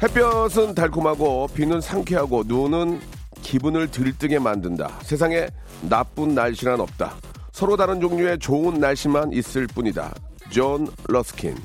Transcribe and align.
햇볕은 0.00 0.76
달콤하고 0.76 1.48
비는 1.54 1.80
상쾌하고 1.80 2.44
눈은 2.46 3.00
기분을 3.42 3.90
들뜨게 3.90 4.38
만든다. 4.38 5.00
세상에 5.02 5.48
나쁜 5.82 6.34
날씨란 6.36 6.80
없다. 6.80 7.14
서로 7.50 7.76
다른 7.76 8.00
종류의 8.00 8.38
좋은 8.38 8.78
날씨만 8.78 9.32
있을 9.32 9.66
뿐이다. 9.66 10.14
존 10.50 10.86
러스킨. 11.08 11.56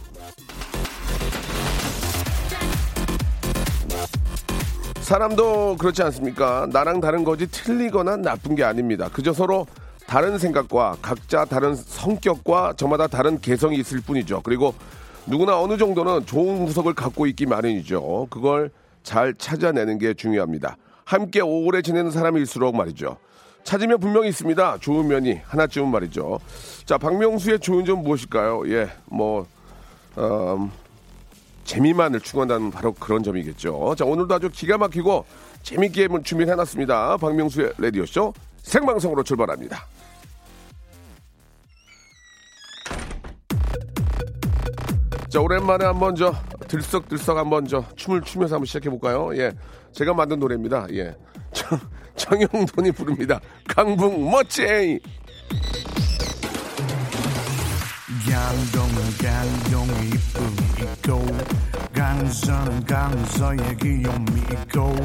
사람도 5.01 5.75
그렇지 5.77 6.01
않습니까? 6.01 6.67
나랑 6.71 7.01
다른 7.01 7.23
거지 7.23 7.45
틀리거나 7.45 8.17
나쁜 8.17 8.55
게 8.55 8.63
아닙니다. 8.63 9.09
그저 9.13 9.31
서로 9.31 9.67
다른 10.07 10.39
생각과 10.39 10.97
각자 11.03 11.45
다른 11.45 11.75
성격과 11.75 12.73
저마다 12.77 13.05
다른 13.05 13.39
개성이 13.39 13.77
있을 13.77 13.99
뿐이죠. 14.01 14.41
그리고 14.41 14.73
누구나 15.25 15.59
어느 15.59 15.77
정도는 15.77 16.25
좋은 16.25 16.65
구석을 16.65 16.93
갖고 16.93 17.25
있기 17.27 17.45
마련이죠. 17.45 18.27
그걸 18.29 18.71
잘 19.03 19.33
찾아내는 19.33 19.97
게 19.97 20.13
중요합니다. 20.13 20.77
함께 21.05 21.41
오래 21.41 21.81
지내는 21.81 22.11
사람일수록 22.11 22.75
말이죠. 22.75 23.17
찾으면 23.63 23.99
분명히 23.99 24.29
있습니다. 24.29 24.77
좋은 24.79 25.07
면이 25.07 25.39
하나쯤은 25.45 25.89
말이죠. 25.89 26.39
자, 26.85 26.97
박명수의 26.97 27.59
좋은 27.59 27.85
점 27.85 28.03
무엇일까요? 28.03 28.63
예, 28.67 28.89
뭐, 29.05 29.45
음, 30.17 30.69
재미만을 31.63 32.19
추구한다는 32.19 32.71
바로 32.71 32.91
그런 32.93 33.23
점이겠죠. 33.23 33.95
자, 33.97 34.03
오늘도 34.03 34.35
아주 34.35 34.49
기가 34.49 34.77
막히고 34.77 35.25
재밌게 35.63 36.09
준비해놨습니다. 36.23 37.17
박명수의 37.17 37.73
라디오쇼 37.77 38.33
생방송으로 38.63 39.23
출발합니다. 39.23 39.85
자, 45.33 45.41
오랜만에 45.41 45.83
한번 45.83 46.13
저 46.13 46.31
들썩들썩 46.67 47.35
한번 47.35 47.65
저 47.65 47.83
춤을 47.95 48.21
추면서 48.21 48.53
한번 48.53 48.67
시작해 48.67 48.87
볼까요? 48.87 49.35
예. 49.35 49.51
제가 49.91 50.13
만든 50.13 50.37
노래입니다. 50.37 50.85
예. 50.91 51.15
정, 51.51 51.79
정영돈이 52.15 52.91
부릅니다. 52.91 53.39
강북 53.67 54.29
멋쟁이. 54.29 54.99
강동은 58.29 58.95
강동의 59.19 60.07
이쁨이 60.09 60.83
있고 60.83 61.25
강서는 61.95 62.85
강서의 62.85 63.77
귀여움이 63.77 64.41
있고 64.51 64.95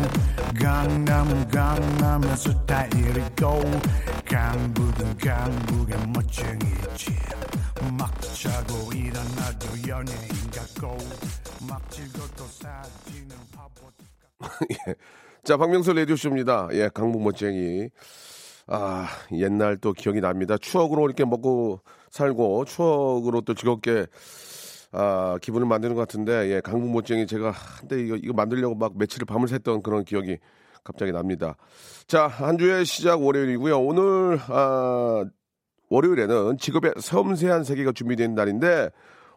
강남은 0.61 1.49
강남의 1.49 2.37
스타일이 2.37 3.19
있고 3.19 3.63
강북은 4.31 5.17
강북의 5.17 5.97
멋쟁이 6.09 6.59
있지 6.91 7.17
막 7.97 8.11
자고 8.21 8.93
일어나도 8.93 9.89
연예인 9.89 10.29
같고 10.51 10.97
막 11.69 11.91
즐거도 11.91 12.45
사지는 12.45 13.37
바보 13.55 13.89
예. 14.71 14.95
자, 15.45 15.57
박명수 15.57 15.93
라디오쇼입니다. 15.93 16.69
예, 16.73 16.91
강북 16.93 17.23
멋쟁이. 17.23 17.89
아, 18.67 19.09
옛날 19.33 19.77
또 19.79 19.93
기억이 19.93 20.21
납니다. 20.21 20.59
추억으로 20.59 21.07
이렇게 21.07 21.25
먹고 21.25 21.81
살고 22.11 22.67
추억으로 22.67 23.41
또 23.41 23.55
즐겁게 23.55 24.07
아, 24.93 25.39
기분을 25.41 25.67
만드는 25.67 25.95
것 25.95 26.01
같은데, 26.03 26.51
예, 26.51 26.61
강북 26.61 26.91
멋쟁이 26.91 27.27
제가 27.27 27.51
한때 27.51 28.01
이거, 28.01 28.17
이거 28.17 28.33
만들려고 28.33 28.75
막 28.75 28.97
며칠을 28.97 29.27
밤을 29.27 29.47
샜던 29.49 29.83
그런 29.83 30.05
기억이 30.05 30.39
갑자기 30.85 31.13
납니다. 31.13 31.57
자, 32.07 32.27
한 32.27 32.57
주의 32.59 32.85
시작 32.85 33.23
월요일이고요. 33.23 33.79
오늘, 33.81 34.39
아, 34.49 35.25
월요일에는 35.91 36.59
직업의 36.59 36.95
섬세한 36.99 37.65
세계가 37.65 37.93
준비된 37.93 38.35
날인데, 38.35 38.91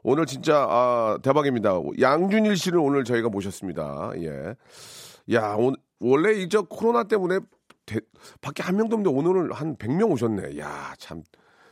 오늘 0.03 0.25
진짜, 0.25 0.65
아, 0.69 1.17
대박입니다. 1.21 1.75
양준일 1.99 2.57
씨를 2.57 2.79
오늘 2.79 3.03
저희가 3.03 3.29
모셨습니다. 3.29 4.11
예. 4.17 4.55
야, 5.33 5.55
오, 5.55 5.73
원래 5.99 6.33
이제 6.33 6.57
코로나 6.69 7.03
때문에 7.03 7.39
대, 7.85 7.99
밖에 8.41 8.63
한 8.63 8.77
명도 8.77 8.95
없는데 8.95 9.15
오늘은 9.15 9.51
한 9.53 9.75
100명 9.75 10.11
오셨네. 10.11 10.57
야, 10.59 10.93
참 10.97 11.21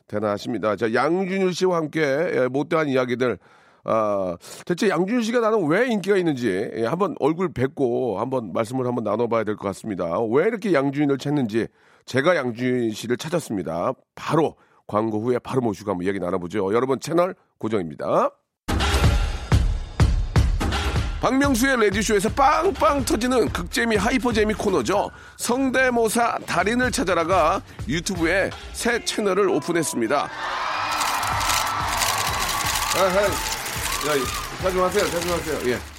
대단하십니다. 0.08 0.76
자, 0.76 0.94
양준일 0.94 1.54
씨와 1.54 1.78
함께 1.78 2.02
예, 2.02 2.48
못다한 2.48 2.88
이야기들 2.88 3.38
아, 3.86 4.38
대체 4.66 4.90
양준일 4.90 5.24
씨가 5.24 5.40
나는 5.40 5.68
왜 5.68 5.88
인기가 5.88 6.18
있는지 6.18 6.70
예, 6.76 6.86
한번 6.86 7.16
얼굴 7.20 7.52
뵙고 7.54 8.20
한번 8.20 8.52
말씀을 8.54 8.86
한번 8.86 9.04
나눠봐야 9.04 9.44
될 9.44 9.56
것 9.56 9.68
같습니다. 9.70 10.20
왜 10.22 10.46
이렇게 10.48 10.74
양준일을 10.74 11.18
찾는지 11.18 11.68
제가 12.06 12.36
양준일 12.36 12.94
씨를 12.94 13.18
찾았습니다. 13.18 13.94
바로 14.16 14.56
광고 14.90 15.22
후에 15.22 15.38
바로 15.38 15.62
모시고 15.62 15.92
한번 15.92 16.06
이야기 16.06 16.20
나눠보죠. 16.20 16.74
여러분 16.74 17.00
채널 17.00 17.36
고정입니다. 17.60 18.32
박명수의 21.22 21.78
레디쇼에서 21.82 22.30
빵빵 22.30 23.06
터지는 23.06 23.50
극재미 23.50 23.98
하이퍼재미 23.98 24.56
코너죠. 24.56 25.12
성대모사 25.38 26.40
달인을 26.46 26.92
찾아라가 26.92 27.62
유튜브에 27.88 28.50
새 28.74 29.04
채널을 29.06 29.50
오픈했습니다. 29.50 30.28
아하, 32.96 33.22
야, 33.22 33.30
자중하세요, 34.64 35.06
자중하세요. 35.12 35.72
예. 35.72 35.99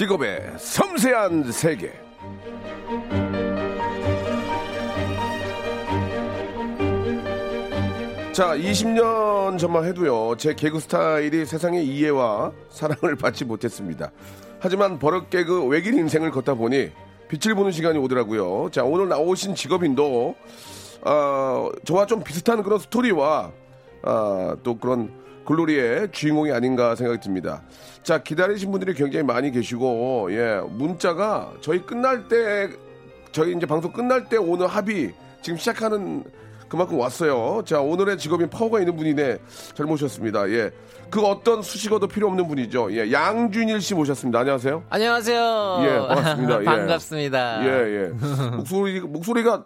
직업의 0.00 0.54
섬세한 0.56 1.52
세계. 1.52 1.92
자, 8.32 8.56
20년 8.56 9.58
전만 9.58 9.84
해도요, 9.84 10.36
제 10.38 10.54
개그 10.54 10.80
스타일이 10.80 11.44
세상의 11.44 11.86
이해와 11.86 12.50
사랑을 12.70 13.14
받지 13.14 13.44
못했습니다. 13.44 14.10
하지만 14.58 14.98
버릇 14.98 15.28
개그 15.28 15.66
외길 15.66 15.92
인생을 15.92 16.30
걷다 16.30 16.54
보니 16.54 16.90
빛을 17.28 17.54
보는 17.54 17.70
시간이 17.70 17.98
오더라고요. 17.98 18.70
자, 18.72 18.82
오늘 18.84 19.06
나오신 19.10 19.54
직업인도, 19.54 20.34
어, 21.02 21.68
저와 21.84 22.06
좀 22.06 22.24
비슷한 22.24 22.62
그런 22.62 22.78
스토리와, 22.78 23.52
아, 24.04 24.56
또 24.62 24.78
그런 24.78 25.12
글로리의 25.50 26.12
주인공이 26.12 26.52
아닌가 26.52 26.94
생각이 26.94 27.20
듭니다. 27.20 27.60
자, 28.04 28.22
기다리신 28.22 28.70
분들이 28.70 28.94
굉장히 28.94 29.24
많이 29.24 29.50
계시고, 29.50 30.28
예, 30.30 30.60
문자가 30.70 31.52
저희 31.60 31.84
끝날 31.84 32.28
때, 32.28 32.68
저희 33.32 33.56
이제 33.56 33.66
방송 33.66 33.92
끝날 33.92 34.28
때 34.28 34.36
오늘 34.36 34.68
합의, 34.68 35.12
지금 35.42 35.58
시작하는 35.58 36.22
그만큼 36.68 37.00
왔어요. 37.00 37.62
자, 37.66 37.80
오늘의 37.80 38.16
직업인 38.18 38.48
파워가 38.48 38.78
있는 38.78 38.94
분이네. 38.94 39.38
잘 39.74 39.86
모셨습니다. 39.86 40.48
예. 40.50 40.70
그 41.10 41.20
어떤 41.22 41.62
수식어도 41.62 42.06
필요 42.06 42.28
없는 42.28 42.46
분이죠. 42.46 42.92
예. 42.92 43.10
양준일 43.10 43.80
씨 43.80 43.96
모셨습니다. 43.96 44.38
안녕하세요. 44.38 44.84
안녕하세요. 44.88 45.80
예, 45.82 46.14
반갑습니다. 46.14 46.60
예. 46.62 46.64
반갑습니다. 46.64 47.66
예, 47.66 47.70
예. 47.70 48.06
목소리, 48.54 49.00
목소리가 49.00 49.64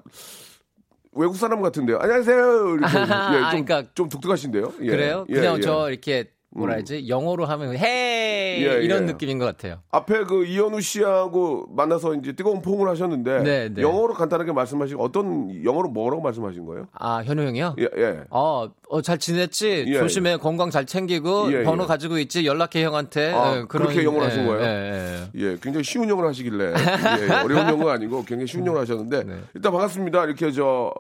외국 1.17 1.37
사람 1.37 1.61
같은데요. 1.63 1.99
안녕하세요. 1.99 2.77
이렇게 2.77 2.85
아하, 2.99 3.35
예, 3.35 3.39
좀, 3.39 3.45
아, 3.45 3.51
그러니까 3.51 3.83
좀 3.95 4.09
독특하신데요. 4.09 4.73
예. 4.83 4.87
그래요? 4.87 5.27
예, 5.29 5.35
그냥 5.35 5.57
예. 5.59 5.61
저 5.61 5.91
이렇게 5.91 6.25
뭐라 6.55 6.75
해야지 6.75 7.09
영어로 7.09 7.47
하면 7.47 7.77
헤이 7.77 8.65
예, 8.65 8.81
이런 8.83 9.03
예. 9.03 9.13
느낌인 9.13 9.39
것 9.39 9.45
같아요. 9.45 9.81
앞에 9.91 10.25
그 10.25 10.45
이현우 10.45 10.81
씨하고 10.81 11.67
만나서 11.71 12.15
이제 12.15 12.33
뜨거운 12.33 12.63
포옹을 12.63 12.89
하셨는데 12.89 13.43
네, 13.43 13.69
네. 13.69 13.83
영어로 13.83 14.15
간단하게 14.15 14.53
말씀하시고 14.53 15.03
어떤 15.03 15.65
영어로 15.65 15.89
뭐라고 15.89 16.23
말씀하신 16.23 16.65
거예요? 16.65 16.87
아 16.93 17.23
현우 17.25 17.43
형이요? 17.43 17.77
예, 17.81 17.89
예. 17.97 18.21
어, 18.31 18.69
어, 18.89 19.03
잘 19.03 19.19
지냈지? 19.19 19.85
예, 19.89 19.99
조심해. 19.99 20.37
건강 20.37 20.71
잘 20.71 20.87
챙기고 20.87 21.53
예, 21.53 21.63
번호 21.65 21.85
예. 21.85 21.87
가지고 21.89 22.19
있지? 22.19 22.47
연락해 22.47 22.85
형한테. 22.85 23.33
아, 23.33 23.57
예, 23.57 23.65
그렇게 23.69 24.05
영어를 24.05 24.29
하신 24.29 24.47
거예요? 24.47 24.63
예, 24.63 25.31
예. 25.35 25.41
예, 25.41 25.57
굉장히 25.61 25.83
쉬운 25.83 26.09
영어를 26.09 26.29
하시길래 26.29 26.65
예, 26.65 27.27
예, 27.27 27.33
어려운 27.43 27.69
영어가 27.69 27.95
아니고 27.95 28.25
굉장히 28.25 28.47
쉬운 28.47 28.65
영어를 28.67 28.83
하셨는데 28.83 29.25
네. 29.25 29.41
일단 29.55 29.73
반갑습니다. 29.73 30.25
이렇게 30.25 30.53
저 30.53 30.93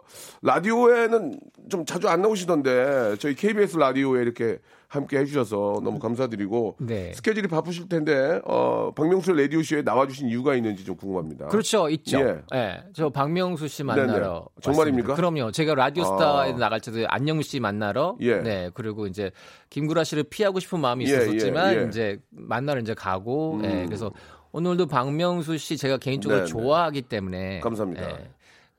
라디오에는 0.42 1.38
좀 1.68 1.84
자주 1.86 2.08
안 2.08 2.22
나오시던데 2.22 3.16
저희 3.18 3.34
KBS 3.34 3.76
라디오에 3.76 4.22
이렇게 4.22 4.58
함께 4.94 5.18
해주셔서 5.18 5.80
너무 5.82 5.98
감사드리고 5.98 6.76
네. 6.78 7.12
스케줄이 7.12 7.48
바쁘실 7.48 7.88
텐데 7.88 8.40
어, 8.44 8.92
박명수 8.94 9.32
라디오 9.32 9.62
쇼에 9.62 9.82
나와주신 9.82 10.28
이유가 10.28 10.54
있는지 10.54 10.84
좀 10.84 10.96
궁금합니다. 10.96 11.48
그렇죠. 11.48 11.88
있죠. 11.90 12.20
예. 12.20 12.42
예. 12.54 12.82
저 12.92 13.10
박명수 13.10 13.66
씨 13.68 13.82
만나러. 13.82 14.12
네네. 14.12 14.60
정말입니까? 14.60 15.14
그럼요. 15.14 15.50
제가 15.50 15.74
라디오스타에 15.74 16.52
아. 16.52 16.56
나갈 16.56 16.80
때도 16.80 17.06
안영우 17.08 17.42
씨 17.42 17.58
만나러. 17.60 18.16
예. 18.20 18.36
네. 18.36 18.70
그리고 18.72 19.06
이제 19.06 19.32
김구라 19.70 20.04
씨를 20.04 20.24
피하고 20.24 20.60
싶은 20.60 20.80
마음이 20.80 21.06
예, 21.06 21.10
있었지만 21.10 21.74
예, 21.74 21.82
예. 21.82 21.86
이제 21.88 22.18
만나러 22.30 22.80
이제 22.80 22.94
가고. 22.94 23.54
음. 23.54 23.64
예. 23.64 23.84
그래서 23.86 24.12
오늘도 24.52 24.86
박명수 24.86 25.58
씨 25.58 25.76
제가 25.76 25.98
개인적으로 25.98 26.44
네네. 26.44 26.48
좋아하기 26.48 27.02
때문에. 27.02 27.60
감사합니다. 27.60 28.10
예. 28.10 28.30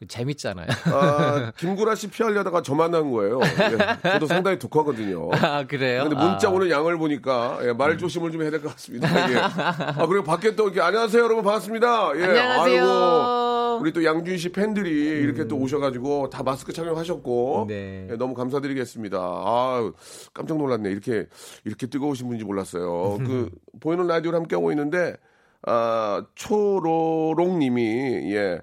재밌잖아요. 0.08 0.68
아, 0.86 1.52
김구라 1.58 1.96
씨 1.96 2.08
피하려다가 2.10 2.62
저 2.62 2.76
만난 2.76 3.12
거예요. 3.12 3.40
예, 3.44 4.10
저도 4.12 4.28
상당히 4.28 4.60
독하거든요. 4.60 5.30
아, 5.34 5.66
그래요? 5.66 6.04
근데 6.04 6.16
문자 6.16 6.48
아. 6.48 6.52
오는 6.52 6.70
양을 6.70 6.98
보니까 6.98 7.60
예, 7.64 7.74
말 7.74 7.98
조심을 7.98 8.32
좀 8.32 8.42
해야 8.44 8.52
될 8.52 8.62
것 8.62 8.72
같습니다. 8.74 9.32
예. 9.32 9.36
아 9.38 10.06
그리고 10.08 10.24
밖에 10.24 10.56
또 10.56 10.64
이렇게 10.66 10.82
안녕하세요 10.82 11.24
여러분 11.24 11.44
반갑습니다. 11.44 12.12
예. 12.18 12.24
안녕하세요. 12.24 12.84
아이고, 12.86 13.80
우리 13.82 13.92
또 13.94 14.04
양준 14.04 14.38
씨 14.38 14.50
팬들이 14.50 14.90
이렇게 15.22 15.48
또 15.48 15.58
오셔가지고 15.58 16.30
다 16.30 16.44
마스크 16.44 16.72
착용하셨고 16.74 17.66
네. 17.68 18.08
예, 18.12 18.16
너무 18.16 18.34
감사드리겠습니다. 18.34 19.18
아 19.20 19.92
깜짝 20.34 20.58
놀랐네. 20.58 20.90
이렇게 20.90 21.28
이렇게 21.66 21.88
뜨거우신 21.88 22.28
분인지 22.28 22.46
몰랐어요. 22.46 23.18
그 23.26 23.50
보이는 23.82 24.08
라디오를 24.08 24.40
함께 24.40 24.56
하고 24.56 24.72
있는데 24.72 25.16
아 25.68 26.24
초로롱 26.36 27.60
님이 27.60 28.34
예. 28.34 28.62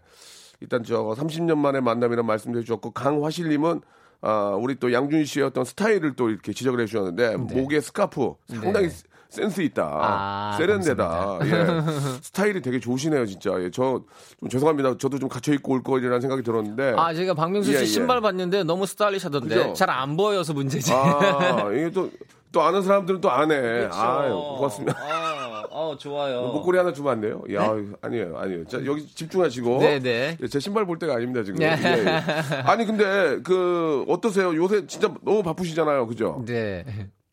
일단 0.63 0.85
저 0.85 1.03
30년 1.19 1.59
만에 1.59 1.81
만남이라는 1.81 2.25
말씀도 2.25 2.59
해주셨고 2.61 2.93
강화실님은 2.93 3.81
아 4.21 4.57
우리 4.59 4.77
또 4.77 4.93
양준 4.93 5.25
씨의 5.25 5.47
어떤 5.47 5.65
스타일을 5.65 6.15
또 6.15 6.31
이렇게 6.31 6.53
지적을 6.53 6.81
해 6.81 6.87
주셨는데 6.87 7.37
목에 7.37 7.81
스카프 7.81 8.35
상당히 8.49 8.89
네. 8.89 8.95
센스 9.29 9.63
있다 9.63 9.83
아, 9.85 10.55
세련되다 10.59 11.39
예 11.45 11.67
스타일이 12.23 12.61
되게 12.63 12.79
좋으시네요 12.79 13.27
진짜 13.27 13.51
예, 13.61 13.71
저 13.71 14.01
좀 14.39 14.49
죄송합니다 14.49 14.97
저도 14.99 15.19
좀 15.19 15.29
갇혀 15.29 15.53
입고 15.55 15.73
올 15.73 15.83
거라는 15.83 16.21
생각이 16.21 16.43
들었는데 16.45 16.95
아, 16.97 17.13
제가 17.13 17.35
박명수 17.35 17.71
씨 17.73 17.77
예, 17.79 17.81
예. 17.81 17.85
신발 17.85 18.21
봤는데 18.21 18.63
너무 18.65 18.87
스타일리시하던데? 18.87 19.73
잘 19.75 19.91
안 19.91 20.17
보여서 20.17 20.53
문제지. 20.55 20.93
아 20.93 21.69
이게 21.73 21.91
또 21.91 22.11
또 22.53 22.63
아는 22.63 22.83
사람들은 22.83 23.21
또 23.21 23.31
아네 23.31 23.89
아 23.91 24.29
고맙습니다 24.29 24.95
아, 24.99 25.65
어, 25.73 25.97
좋아요. 25.97 26.49
목걸이 26.53 26.77
하나 26.77 26.93
주면 26.93 27.13
안 27.13 27.21
돼요? 27.21 27.43
야, 27.55 27.75
아니에요, 28.03 28.37
아니에요. 28.37 28.67
자, 28.67 28.85
여기 28.85 29.07
집중하시고. 29.07 29.79
네, 29.79 29.99
네. 29.99 30.37
예, 30.41 30.47
제 30.47 30.61
신발 30.61 30.85
볼 30.85 30.99
때가 30.99 31.15
아닙니다, 31.15 31.43
지금. 31.43 31.61
네. 31.61 31.75
예, 31.83 32.05
예. 32.05 32.57
아니, 32.65 32.85
근데, 32.85 33.41
그, 33.43 34.05
어떠세요? 34.07 34.55
요새 34.55 34.87
진짜 34.87 35.13
너무 35.23 35.43
바쁘시잖아요. 35.43 36.07
그죠? 36.07 36.43
네. 36.47 36.85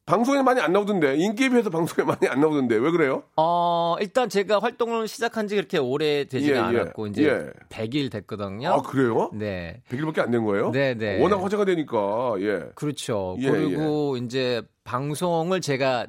방송에 0.09 0.41
많이 0.41 0.59
안 0.59 0.73
나오던데, 0.73 1.17
인기에 1.17 1.50
비해서 1.50 1.69
방송에 1.69 2.03
많이 2.03 2.27
안 2.27 2.41
나오던데, 2.41 2.75
왜 2.77 2.89
그래요? 2.89 3.21
어, 3.38 3.95
일단 4.00 4.27
제가 4.27 4.57
활동을 4.59 5.07
시작한 5.07 5.47
지 5.47 5.56
그렇게 5.56 5.77
오래 5.77 6.25
되지는 6.25 6.56
예, 6.56 6.59
예. 6.59 6.79
않았고, 6.81 7.07
이제 7.07 7.23
예. 7.25 7.51
100일 7.69 8.11
됐거든요. 8.11 8.69
아, 8.73 8.81
그래요? 8.81 9.29
네. 9.33 9.81
100일밖에 9.89 10.19
안 10.19 10.31
된 10.31 10.44
거예요? 10.45 10.71
네, 10.71 10.95
네. 10.95 11.21
워낙 11.21 11.38
화제가 11.44 11.63
되니까, 11.65 12.33
예. 12.39 12.71
그렇죠. 12.73 13.35
예, 13.39 13.51
그리고 13.51 14.17
이제 14.17 14.63
방송을 14.83 15.61
제가 15.61 16.07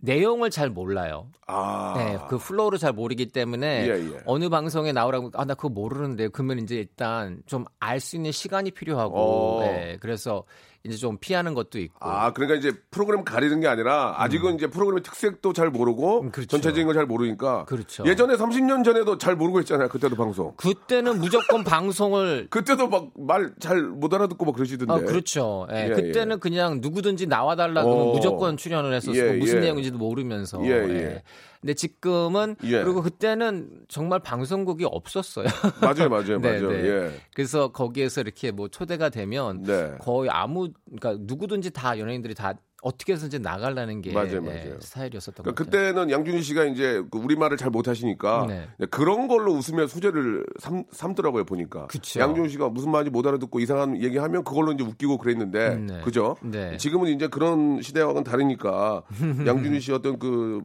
내용을 0.00 0.50
잘 0.50 0.68
몰라요. 0.70 1.26
아. 1.46 1.94
네, 1.96 2.18
그 2.28 2.38
flow를 2.38 2.78
잘 2.78 2.92
모르기 2.92 3.32
때문에 3.32 3.86
예, 3.88 3.92
예. 3.94 4.18
어느 4.26 4.48
방송에 4.48 4.92
나오라고 4.92 5.30
아 5.34 5.44
나 5.44 5.54
그거 5.54 5.70
모르는데 5.70 6.28
그러면 6.28 6.60
이제 6.60 6.76
일단 6.76 7.42
좀 7.46 7.64
알 7.80 7.98
수 7.98 8.14
있는 8.14 8.30
시간이 8.30 8.70
필요하고 8.72 9.16
어. 9.16 9.60
네, 9.64 9.96
그래서 10.00 10.44
이제 10.84 10.96
좀 10.96 11.18
피하는 11.18 11.54
것도 11.54 11.78
있고 11.80 11.96
아, 12.00 12.32
그러니까 12.32 12.56
이제 12.58 12.72
프로그램 12.90 13.24
가리는 13.24 13.60
게 13.60 13.66
아니라 13.66 14.14
아직은 14.18 14.54
이제 14.54 14.68
프로그램의 14.68 15.02
특색도 15.02 15.52
잘 15.52 15.70
모르고 15.70 16.20
음, 16.22 16.30
그렇죠. 16.30 16.48
전체적인 16.48 16.86
걸 16.86 16.94
잘 16.94 17.04
모르니까 17.06 17.64
그렇죠. 17.66 18.04
예전에 18.06 18.34
30년 18.36 18.84
전에도 18.84 19.18
잘 19.18 19.36
모르고 19.36 19.58
했잖아요. 19.60 19.88
그때도 19.88 20.16
방송. 20.16 20.54
그때는 20.56 21.18
무조건 21.20 21.62
방송을 21.64 22.46
그때도 22.50 22.88
막 22.88 23.08
말 23.18 23.52
잘 23.60 23.82
못 23.82 24.12
알아듣고 24.14 24.44
막 24.44 24.54
그러시던데. 24.54 24.92
아, 24.92 24.98
그렇죠. 24.98 25.66
예, 25.72 25.88
예, 25.90 25.94
그때는 25.94 26.38
그냥 26.40 26.78
누구든지 26.80 27.26
나와 27.26 27.56
달라고 27.56 27.90
하면 27.92 28.08
어. 28.08 28.12
무조건 28.12 28.56
출연을 28.56 28.92
했었고 28.94 29.16
예, 29.18 29.32
무슨 29.32 29.56
예. 29.56 29.60
내용인지도 29.62 29.98
모르면서. 29.98 30.60
예, 30.64 30.70
예. 30.70 31.22
근데 31.60 31.74
지금은 31.74 32.56
예. 32.64 32.82
그리고 32.82 33.02
그때는 33.02 33.70
정말 33.88 34.20
방송국이 34.20 34.84
없었어요. 34.84 35.46
맞아요, 35.82 36.08
맞아요, 36.08 36.38
네, 36.38 36.60
맞아요. 36.60 36.70
네. 36.70 36.84
예. 36.84 37.10
그래서 37.34 37.68
거기에서 37.68 38.20
이렇게 38.20 38.50
뭐 38.50 38.68
초대가 38.68 39.08
되면 39.08 39.62
네. 39.62 39.92
거의 40.00 40.30
아무 40.30 40.70
그러니까 40.86 41.22
누구든지 41.26 41.70
다 41.70 41.98
연예인들이 41.98 42.34
다 42.34 42.54
어떻게 42.80 43.12
해서든지 43.12 43.40
나가려는 43.40 44.00
게 44.02 44.12
맞아요, 44.12 44.34
예, 44.34 44.38
맞아요. 44.40 44.80
스타일이었었던 44.80 45.42
그러니까 45.42 45.64
것 45.64 45.66
같아요. 45.66 45.92
그때는 45.92 46.10
양준희 46.12 46.42
씨가 46.42 46.64
이제 46.66 47.02
그 47.10 47.18
우리 47.18 47.34
말을 47.34 47.56
잘 47.56 47.70
못하시니까 47.70 48.46
네. 48.46 48.68
그런 48.90 49.26
걸로 49.26 49.52
웃으며 49.52 49.88
소재를 49.88 50.46
삼, 50.60 50.84
삼더라고요 50.92 51.44
보니까. 51.44 51.88
그쵸. 51.88 52.20
양준희 52.20 52.50
씨가 52.50 52.68
무슨 52.68 52.92
말인지 52.92 53.10
못 53.10 53.26
알아듣고 53.26 53.58
이상한 53.58 54.00
얘기하면 54.00 54.44
그걸로 54.44 54.70
이제 54.70 54.84
웃기고 54.84 55.18
그랬는데, 55.18 55.76
네. 55.76 56.00
그죠? 56.02 56.36
네. 56.40 56.76
지금은 56.76 57.08
이제 57.08 57.26
그런 57.26 57.82
시대와는 57.82 58.22
다르니까 58.22 59.02
양준희 59.44 59.80
씨 59.80 59.92
어떤 59.92 60.20
그 60.20 60.62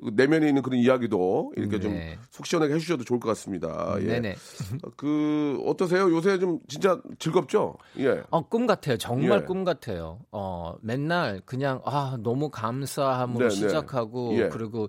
내면에 0.00 0.48
있는 0.48 0.62
그런 0.62 0.78
이야기도 0.78 1.52
이렇게 1.56 1.80
좀 1.80 1.94
네. 1.94 2.18
속 2.30 2.46
시원하게 2.46 2.74
해주셔도 2.74 3.04
좋을 3.04 3.18
것 3.18 3.28
같습니다. 3.30 3.96
예. 4.00 4.06
네네. 4.06 4.36
그 4.96 5.60
어떠세요? 5.66 6.10
요새 6.10 6.38
좀 6.38 6.60
진짜 6.68 7.00
즐겁죠? 7.18 7.76
예. 7.98 8.22
어, 8.30 8.48
꿈 8.48 8.66
같아요. 8.66 8.96
정말 8.96 9.40
예. 9.40 9.44
꿈 9.44 9.64
같아요. 9.64 10.20
어, 10.30 10.76
맨날 10.82 11.40
그냥, 11.44 11.80
아, 11.84 12.16
너무 12.22 12.50
감사함으로 12.50 13.48
네, 13.48 13.48
네. 13.48 13.50
시작하고, 13.50 14.38
예. 14.38 14.48
그리고 14.48 14.88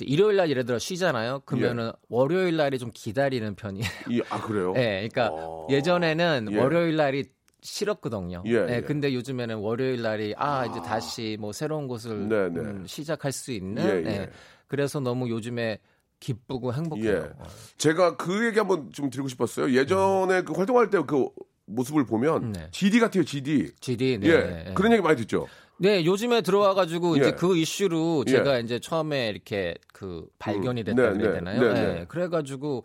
일요일 0.00 0.36
날 0.36 0.50
예를 0.50 0.64
들어 0.64 0.78
쉬잖아요. 0.78 1.40
그러면은 1.44 1.92
월요일 2.08 2.56
날이 2.56 2.78
좀 2.78 2.90
기다리는 2.92 3.54
편이에요. 3.54 3.86
이, 4.08 4.22
아 4.30 4.40
그래요? 4.40 4.72
예, 4.76 5.08
그러니까 5.08 5.30
어. 5.32 5.66
예전에는 5.70 6.48
예. 6.52 6.58
월요일 6.58 6.96
날이 6.96 7.24
싫었거든요. 7.62 8.42
예, 8.46 8.66
예. 8.68 8.80
근데 8.82 9.12
요즘에는 9.14 9.56
월요일 9.56 10.02
날이 10.02 10.34
아, 10.36 10.66
이제 10.66 10.80
다시 10.80 11.36
뭐 11.40 11.52
새로운 11.52 11.88
곳을 11.88 12.28
네, 12.28 12.48
네. 12.48 12.60
음, 12.60 12.86
시작할 12.86 13.32
수 13.32 13.52
있는. 13.52 13.82
예, 13.84 14.10
예. 14.10 14.16
예. 14.16 14.30
그래서 14.66 15.00
너무 15.00 15.28
요즘에 15.28 15.78
기쁘고 16.20 16.72
행복해요. 16.74 17.16
예. 17.16 17.30
제가 17.76 18.16
그 18.16 18.46
얘기 18.46 18.58
한번 18.58 18.90
좀 18.92 19.10
드리고 19.10 19.28
싶었어요. 19.28 19.72
예전에 19.72 20.42
그 20.42 20.52
활동할 20.52 20.90
때 20.90 20.98
그 20.98 21.28
모습을 21.68 22.06
보면 22.06 22.42
음. 22.42 22.52
네. 22.52 22.68
GD 22.70 22.98
같아요, 23.00 23.24
GD. 23.24 23.72
GD, 23.80 24.18
네. 24.18 24.28
예. 24.28 24.64
예. 24.68 24.74
그런 24.74 24.92
얘기 24.92 25.02
많이 25.02 25.16
듣죠. 25.16 25.46
네, 25.76 26.04
요즘에 26.04 26.40
들어와 26.40 26.74
가지고 26.74 27.16
예. 27.16 27.20
이제 27.20 27.32
그 27.32 27.56
이슈로 27.56 28.24
예. 28.26 28.30
제가 28.32 28.58
이제 28.58 28.80
처음에 28.80 29.28
이렇게 29.28 29.74
그 29.92 30.26
발견이 30.38 30.82
음, 30.82 30.84
됐다 30.84 31.02
네, 31.02 31.08
고 31.08 31.14
네, 31.14 31.18
그래야 31.18 31.34
되나요? 31.34 31.60
네, 31.60 31.68
예, 31.68 31.94
네. 32.00 32.04
그래 32.08 32.28
가지고 32.28 32.84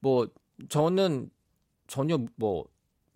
뭐 0.00 0.28
저는 0.68 1.30
전혀 1.86 2.18
뭐 2.36 2.66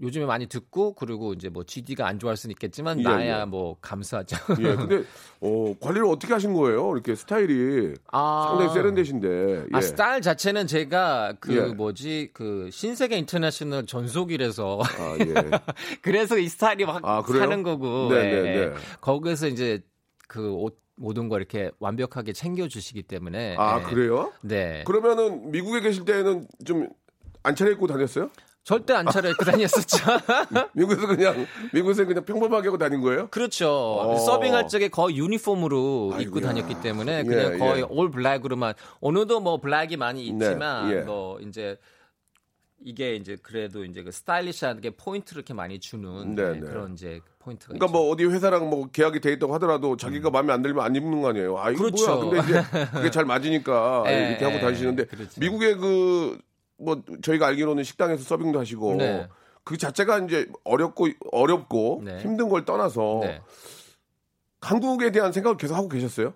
요즘에 0.00 0.26
많이 0.26 0.46
듣고 0.46 0.94
그리고 0.94 1.32
이제 1.32 1.48
뭐 1.48 1.64
GD가 1.64 2.06
안 2.06 2.18
좋아할 2.18 2.36
수는 2.36 2.52
있겠지만 2.52 3.00
예, 3.00 3.02
나야 3.02 3.40
예. 3.40 3.44
뭐 3.44 3.76
감사하죠. 3.80 4.36
예. 4.60 4.76
근데 4.76 5.02
어, 5.40 5.74
관리를 5.80 6.06
어떻게 6.06 6.32
하신 6.32 6.52
거예요? 6.52 6.92
이렇게 6.92 7.14
스타일이 7.14 7.94
아, 8.12 8.46
상당히 8.50 8.72
세련되신데. 8.74 9.28
예. 9.28 9.66
아 9.72 9.80
스타일 9.80 10.22
자체는 10.22 10.66
제가 10.66 11.34
그 11.40 11.56
예. 11.56 11.60
뭐지 11.74 12.30
그 12.32 12.68
신세계 12.72 13.16
인터내셔널 13.18 13.86
전속이라서 13.86 14.80
아, 14.82 15.16
예. 15.20 15.34
그래서 16.00 16.38
이 16.38 16.48
스타일이 16.48 16.84
막 16.84 17.04
아? 17.04 17.22
사는 17.26 17.62
거고 17.62 18.08
네, 18.10 18.16
예, 18.16 18.42
네, 18.42 18.56
예. 18.56 18.66
네. 18.66 18.74
거기서 19.00 19.48
이제 19.48 19.80
그 20.28 20.58
옷 20.58 20.78
모든 20.94 21.28
걸 21.28 21.40
이렇게 21.40 21.70
완벽하게 21.78 22.32
챙겨주시기 22.32 23.04
때문에 23.04 23.56
아, 23.58 23.80
예. 23.80 23.82
그래요? 23.82 24.32
네. 24.42 24.84
그러면은 24.86 25.50
미국에 25.50 25.80
계실 25.80 26.04
때는 26.04 26.46
좀 26.64 26.88
안 27.42 27.54
차려입고 27.54 27.86
다녔어요? 27.86 28.30
절대 28.68 28.92
안 28.92 29.06
차려입고 29.06 29.46
다녔었죠. 29.46 29.96
미국에서 30.74 31.06
그냥 31.06 31.46
미국에서 31.72 32.04
그냥 32.04 32.22
평범하게 32.26 32.68
하고 32.68 32.76
다닌 32.76 33.00
거예요? 33.00 33.28
그렇죠. 33.28 34.14
서빙할 34.26 34.68
적에 34.68 34.88
거의 34.88 35.16
유니폼으로 35.16 36.08
입고 36.20 36.36
아이고야. 36.36 36.42
다녔기 36.42 36.82
때문에 36.82 37.20
예, 37.20 37.22
그냥 37.22 37.58
거의 37.58 37.80
예. 37.80 37.86
all 37.88 38.10
black으로만 38.10 38.74
오늘도 39.00 39.40
뭐 39.40 39.58
블랙이 39.58 39.96
많이 39.96 40.26
있지만 40.26 40.92
예. 40.92 41.00
뭐 41.00 41.40
이제 41.40 41.78
이게 42.84 43.16
이제 43.16 43.38
그래도 43.42 43.86
이제 43.86 44.02
그 44.02 44.12
stylish하게 44.12 44.90
포인트를 44.98 45.40
이렇게 45.40 45.54
많이 45.54 45.80
주는 45.80 46.34
네, 46.34 46.52
네, 46.52 46.52
네. 46.52 46.60
그런 46.60 46.92
이제 46.92 47.22
포인트가 47.38 47.72
그러니까 47.72 47.86
있죠. 47.86 47.92
뭐 47.92 48.10
어디 48.12 48.26
회사랑 48.26 48.68
뭐 48.68 48.90
계약이 48.90 49.20
돼 49.20 49.32
있다고 49.32 49.54
하더라도 49.54 49.96
자기가 49.96 50.28
마음에 50.28 50.52
안 50.52 50.60
들면 50.60 50.84
안 50.84 50.94
입는 50.94 51.22
거 51.22 51.30
아니에요. 51.30 51.58
아 51.58 51.70
이거 51.70 51.86
음. 51.86 51.90
그렇죠. 51.90 52.16
뭐야? 52.16 52.42
근데 52.42 52.60
이제 52.60 52.62
그게 52.92 53.10
잘 53.10 53.24
맞으니까 53.24 54.04
예, 54.08 54.28
이렇게 54.28 54.44
하고 54.44 54.56
예, 54.56 54.60
다니시는데 54.60 55.06
그렇죠. 55.06 55.40
미국의 55.40 55.76
그 55.78 56.38
뭐 56.78 57.02
저희가 57.22 57.46
알기로는 57.48 57.84
식당에서 57.84 58.22
서빙도 58.22 58.58
하시고 58.58 58.94
네. 58.94 59.28
그 59.64 59.76
자체가 59.76 60.18
이제 60.20 60.46
어렵고 60.64 61.08
어렵고 61.32 62.02
네. 62.04 62.18
힘든 62.20 62.48
걸 62.48 62.64
떠나서 62.64 63.20
네. 63.22 63.42
한국에 64.60 65.10
대한 65.12 65.32
생각을 65.32 65.56
계속 65.56 65.74
하고 65.74 65.88
계셨어요? 65.88 66.34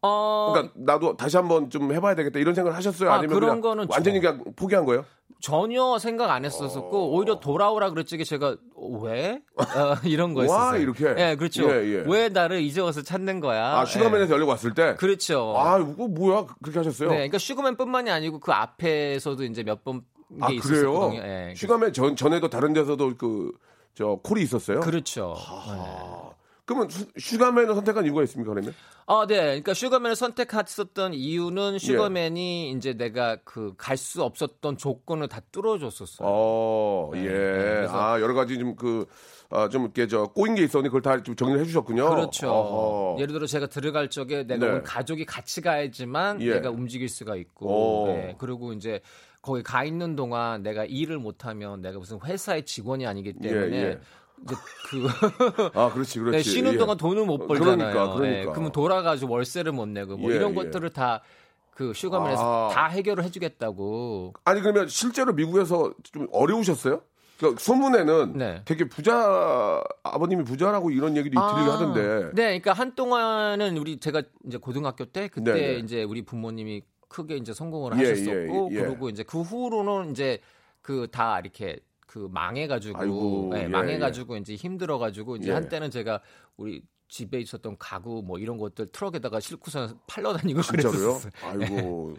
어, 0.00 0.52
그러니까 0.52 0.74
나도 0.76 1.16
다시 1.16 1.36
한번 1.36 1.70
좀 1.70 1.92
해봐야 1.92 2.14
되겠다 2.14 2.38
이런 2.38 2.54
생각을 2.54 2.76
하셨어요? 2.76 3.10
아, 3.10 3.14
아니면 3.16 3.34
그런 3.38 3.60
거는 3.60 3.86
완전히 3.88 4.20
저- 4.20 4.32
그냥 4.32 4.44
포기한 4.56 4.84
거예요? 4.84 5.04
전혀 5.44 5.98
생각 5.98 6.30
안 6.30 6.46
했었었고 6.46 7.10
오히려 7.10 7.38
돌아오라 7.38 7.90
그랬지 7.90 8.24
제가 8.24 8.56
왜 9.02 9.42
어, 9.56 9.62
이런 10.08 10.34
와, 10.34 10.46
거였어요. 10.46 10.80
이렇게? 10.80 11.14
예, 11.18 11.36
그렇죠. 11.36 11.70
예, 11.70 11.84
예. 11.84 12.04
왜 12.06 12.30
나를 12.30 12.62
이제 12.62 12.80
와서 12.80 13.02
찾는 13.02 13.40
거야? 13.40 13.78
아 13.78 13.84
슈가맨에서 13.84 14.32
연락 14.32 14.48
왔을 14.48 14.72
때? 14.72 14.88
예. 14.88 14.94
그렇죠. 14.94 15.54
아 15.58 15.78
이거 15.78 16.08
뭐야 16.08 16.46
그렇게 16.62 16.78
하셨어요? 16.78 17.10
네, 17.10 17.16
그러니까 17.16 17.36
슈가맨뿐만이 17.36 18.10
아니고 18.10 18.40
그 18.40 18.52
앞에서도 18.52 19.44
이제 19.44 19.62
몇번게아 19.62 20.46
그래요? 20.62 21.12
예. 21.16 21.52
슈가맨 21.54 21.92
전 21.92 22.16
전에도 22.16 22.48
다른 22.48 22.72
데서도 22.72 23.18
그 23.18 23.52
저 23.94 24.18
콜이 24.22 24.42
있었어요? 24.42 24.80
그렇죠. 24.80 25.34
아, 25.38 26.23
그러면 26.66 26.88
슈- 26.88 27.06
슈가맨을 27.18 27.74
선택한 27.74 28.04
이유가 28.06 28.22
있습니까 28.22 28.52
그러면? 28.54 28.74
아, 29.06 29.26
네. 29.28 29.36
그러니까 29.36 29.74
슈가맨을 29.74 30.16
선택했었던 30.16 31.12
예. 31.12 31.18
이유는 31.18 31.78
슈가맨이 31.78 32.70
이제 32.70 32.94
내가 32.94 33.36
그 33.44 33.74
갈 33.76 33.96
수 33.98 34.22
없었던 34.22 34.78
조건을 34.78 35.28
다 35.28 35.40
뚫어줬었어요. 35.52 36.26
어, 36.26 37.10
네, 37.12 37.24
예. 37.24 37.28
네, 37.28 37.86
아 37.90 38.18
여러 38.20 38.32
가지 38.34 38.58
좀 38.58 38.76
그 38.76 39.06
아, 39.50 39.68
좀 39.68 39.82
이렇게 39.82 40.06
저 40.08 40.24
꼬인 40.28 40.54
게 40.54 40.64
있었니 40.64 40.88
그걸 40.88 41.02
다 41.02 41.22
좀 41.22 41.36
정리를 41.36 41.60
해주셨군요. 41.60 42.08
그렇죠. 42.08 42.50
어허. 42.50 43.20
예를 43.20 43.34
들어 43.34 43.46
제가 43.46 43.66
들어갈 43.66 44.08
적에 44.08 44.44
내가 44.44 44.66
네. 44.66 44.80
가족이 44.82 45.26
같이 45.26 45.60
가야지만 45.60 46.40
예. 46.40 46.54
내가 46.54 46.70
움직일 46.70 47.08
수가 47.10 47.36
있고, 47.36 47.66
오. 48.04 48.06
네. 48.08 48.34
그리고 48.38 48.72
이제 48.72 49.00
거기 49.42 49.62
가 49.62 49.84
있는 49.84 50.16
동안 50.16 50.62
내가 50.62 50.86
일을 50.86 51.18
못하면 51.18 51.82
내가 51.82 51.98
무슨 51.98 52.18
회사의 52.24 52.64
직원이 52.64 53.06
아니기 53.06 53.34
때문에 53.34 53.76
예. 53.76 54.00
이제 54.42 54.54
그 54.88 55.08
아 55.78 55.92
그렇지 55.92 56.18
그렇지. 56.18 56.36
네, 56.36 56.42
쉬는 56.42 56.74
예. 56.74 56.76
동안 56.78 56.96
돈을 56.96 57.24
못 57.24 57.42
어, 57.42 57.46
벌잖아요. 57.46 57.76
그러니까, 57.76 58.14
그러니까. 58.14 58.40
예, 58.40 58.44
그러면 58.44 58.72
돌아가지고 58.72 59.32
월세를 59.32 59.72
못 59.72 59.86
내고 59.88 60.16
뭐 60.16 60.30
예, 60.32 60.36
이런 60.36 60.50
예. 60.50 60.54
것들을 60.54 60.90
다그 60.90 61.92
슈가맨에서 61.94 62.70
아. 62.70 62.74
다 62.74 62.86
해결을 62.88 63.24
해주겠다고. 63.24 64.34
아니 64.44 64.60
그러면 64.60 64.88
실제로 64.88 65.32
미국에서 65.32 65.92
좀 66.02 66.26
어려우셨어요? 66.32 67.02
그러니까 67.38 67.60
소문에는 67.60 68.32
네. 68.38 68.62
되게 68.64 68.88
부자 68.88 69.82
아버님이 70.04 70.44
부자라고 70.44 70.90
이런 70.90 71.16
얘기도 71.16 71.40
들리게 71.40 71.70
아, 71.70 71.74
하던데. 71.74 72.02
네, 72.32 72.44
그러니까 72.58 72.72
한동안은 72.74 73.76
우리 73.76 73.98
제가 73.98 74.22
이제 74.46 74.56
고등학교 74.58 75.04
때 75.04 75.28
그때 75.28 75.52
네, 75.52 75.60
네. 75.60 75.78
이제 75.78 76.02
우리 76.04 76.22
부모님이 76.22 76.82
크게 77.08 77.36
이제 77.36 77.52
성공을 77.52 77.92
예, 77.98 78.08
하셨었고 78.10 78.68
예, 78.72 78.76
예. 78.76 78.80
그리고 78.82 79.08
이제 79.08 79.22
그 79.22 79.40
후로는 79.40 80.10
이제 80.12 80.40
그 80.80 81.08
다 81.10 81.40
이렇게 81.40 81.78
그 82.06 82.28
망해가지고 82.30 82.98
아이고, 82.98 83.50
네, 83.52 83.64
예, 83.64 83.68
망해가지고 83.68 84.36
이제 84.36 84.54
힘들어가지고 84.54 85.36
이제 85.36 85.50
예. 85.50 85.54
한때는 85.54 85.90
제가 85.90 86.20
우리 86.56 86.82
집에 87.08 87.40
있었던 87.40 87.76
가구 87.78 88.22
뭐 88.24 88.38
이런 88.38 88.58
것들 88.58 88.86
트럭에다가 88.92 89.40
싣고서 89.40 89.94
팔러 90.06 90.32
다니고 90.36 90.62
진짜로요? 90.62 91.18
그랬었어요. 91.18 91.32
아이고. 91.42 92.16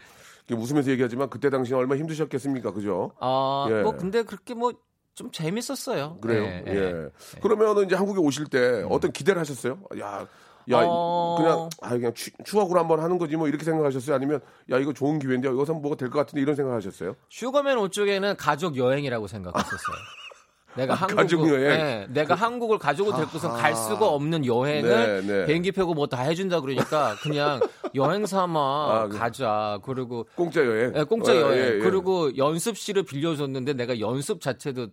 웃으면서 0.51 0.91
얘기하지만 0.91 1.29
그때 1.29 1.49
당시에 1.49 1.75
얼마 1.75 1.95
나 1.95 1.99
힘드셨겠습니까? 1.99 2.71
그죠? 2.71 3.11
아, 3.19 3.67
예. 3.69 3.81
뭐 3.81 3.95
근데 3.95 4.23
그렇게 4.23 4.53
뭐 4.53 4.73
좀 5.15 5.31
재밌었어요. 5.31 6.17
그래요. 6.21 6.43
예, 6.43 6.63
예. 6.67 6.73
예. 6.75 7.39
그러면은 7.41 7.85
이제 7.85 7.95
한국에 7.95 8.19
오실 8.19 8.47
때 8.47 8.85
어떤 8.89 9.11
기대를 9.13 9.39
하셨어요? 9.39 9.81
야, 9.99 10.27
야, 10.71 10.81
어. 10.83 11.35
그냥 11.37 11.69
아 11.81 11.89
그냥 11.89 12.13
추, 12.13 12.31
추억으로 12.43 12.79
한번 12.79 12.99
하는 12.99 13.17
거지 13.17 13.35
뭐 13.35 13.47
이렇게 13.47 13.63
생각하셨어요? 13.63 14.15
아니면 14.15 14.39
야 14.71 14.77
이거 14.79 14.93
좋은 14.93 15.19
기회인데 15.19 15.47
여기서 15.47 15.73
뭐가 15.73 15.95
될 15.97 16.09
것 16.09 16.19
같은데 16.19 16.41
이런 16.41 16.55
생각하셨어요? 16.55 17.15
슈거맨 17.29 17.77
옷 17.77 17.91
쪽에는 17.91 18.35
가족 18.37 18.77
여행이라고 18.77 19.27
생각했었어요. 19.27 19.95
내가 20.75 20.93
한국 20.93 21.17
아, 21.17 21.21
가족 21.21 21.47
여행? 21.47 21.69
네, 21.69 22.07
내가 22.09 22.35
한국을 22.35 22.77
가족을 22.77 23.13
데리고서 23.13 23.49
갈 23.53 23.73
수가 23.73 24.07
없는 24.09 24.45
여행을 24.45 24.89
네, 24.89 25.21
네. 25.21 25.45
비행기 25.45 25.71
표고 25.71 25.93
뭐 25.93 26.07
다 26.07 26.21
해준다 26.23 26.59
그러니까 26.59 27.15
그냥 27.23 27.61
여행 27.95 28.25
삼아 28.25 28.59
아, 28.59 29.07
그- 29.07 29.17
가자. 29.17 29.79
그리고 29.85 30.27
공짜 30.35 30.65
여행. 30.65 30.91
예, 30.93 31.03
공짜 31.03 31.33
예, 31.33 31.39
여행. 31.39 31.57
예, 31.59 31.75
예. 31.75 31.79
그리고 31.79 32.35
연습실을 32.35 33.03
빌려줬는데 33.03 33.71
내가 33.73 33.99
연습 34.01 34.41
자체도 34.41 34.87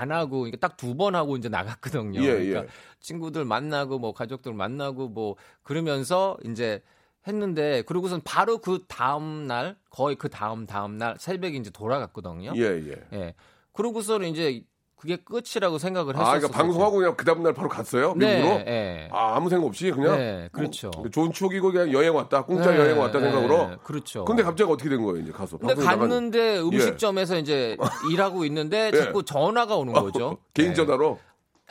안 0.00 0.12
하고 0.12 0.40
그러니까 0.40 0.56
딱 0.66 0.76
두 0.76 0.94
번 0.96 1.14
하고 1.14 1.36
이제 1.36 1.48
나갔거든요. 1.48 2.20
예, 2.22 2.32
그러니까 2.32 2.62
예. 2.64 2.68
친구들 3.00 3.44
만나고 3.44 3.98
뭐 3.98 4.12
가족들 4.12 4.52
만나고 4.54 5.08
뭐 5.08 5.36
그러면서 5.62 6.36
이제 6.44 6.82
했는데 7.26 7.82
그러고선 7.82 8.20
바로 8.24 8.58
그 8.58 8.84
다음 8.88 9.46
날 9.46 9.76
거의 9.90 10.16
그 10.16 10.28
다음 10.28 10.66
다음 10.66 10.98
날 10.98 11.16
새벽에 11.18 11.56
이제 11.56 11.70
돌아갔거든요. 11.70 12.52
예, 12.56 12.62
예. 12.62 12.96
예. 13.12 13.34
그러고서는 13.72 14.28
이제 14.28 14.64
그게 15.02 15.16
끝이라고 15.16 15.78
생각을 15.78 16.14
아, 16.14 16.20
했었어요. 16.20 16.38
그러니까 16.42 16.56
방송하고 16.62 16.96
그냥 16.98 17.14
그 17.16 17.24
다음 17.24 17.42
날 17.42 17.52
바로 17.52 17.68
갔어요? 17.68 18.14
네, 18.16 18.36
미국으로? 18.36 18.60
예. 18.68 19.08
아, 19.10 19.34
아무 19.34 19.50
생각 19.50 19.66
없이 19.66 19.90
그냥 19.90 20.16
네, 20.16 20.48
그렇죠. 20.52 20.92
뭐, 20.96 21.08
좋은 21.10 21.32
추억이고 21.32 21.72
그냥 21.72 21.92
여행 21.92 22.14
왔다. 22.14 22.44
공짜 22.44 22.70
네, 22.70 22.78
여행 22.78 23.00
왔다 23.00 23.18
네, 23.18 23.24
생각으로. 23.32 23.78
그렇죠. 23.82 24.24
근데 24.24 24.44
갑자기 24.44 24.70
어떻게 24.70 24.88
된 24.88 25.02
거예요, 25.02 25.18
이제 25.20 25.32
가서? 25.32 25.58
근데 25.58 25.74
방송에 25.74 25.96
나가는- 25.96 25.98
갔는데 25.98 26.60
음식점에서 26.60 27.36
이제 27.38 27.76
일하고 28.12 28.44
있는데 28.44 28.92
예. 28.94 28.96
자꾸 28.96 29.24
전화가 29.24 29.74
오는 29.74 29.92
거죠. 29.92 30.38
개인 30.54 30.68
네. 30.68 30.74
전화로 30.74 31.18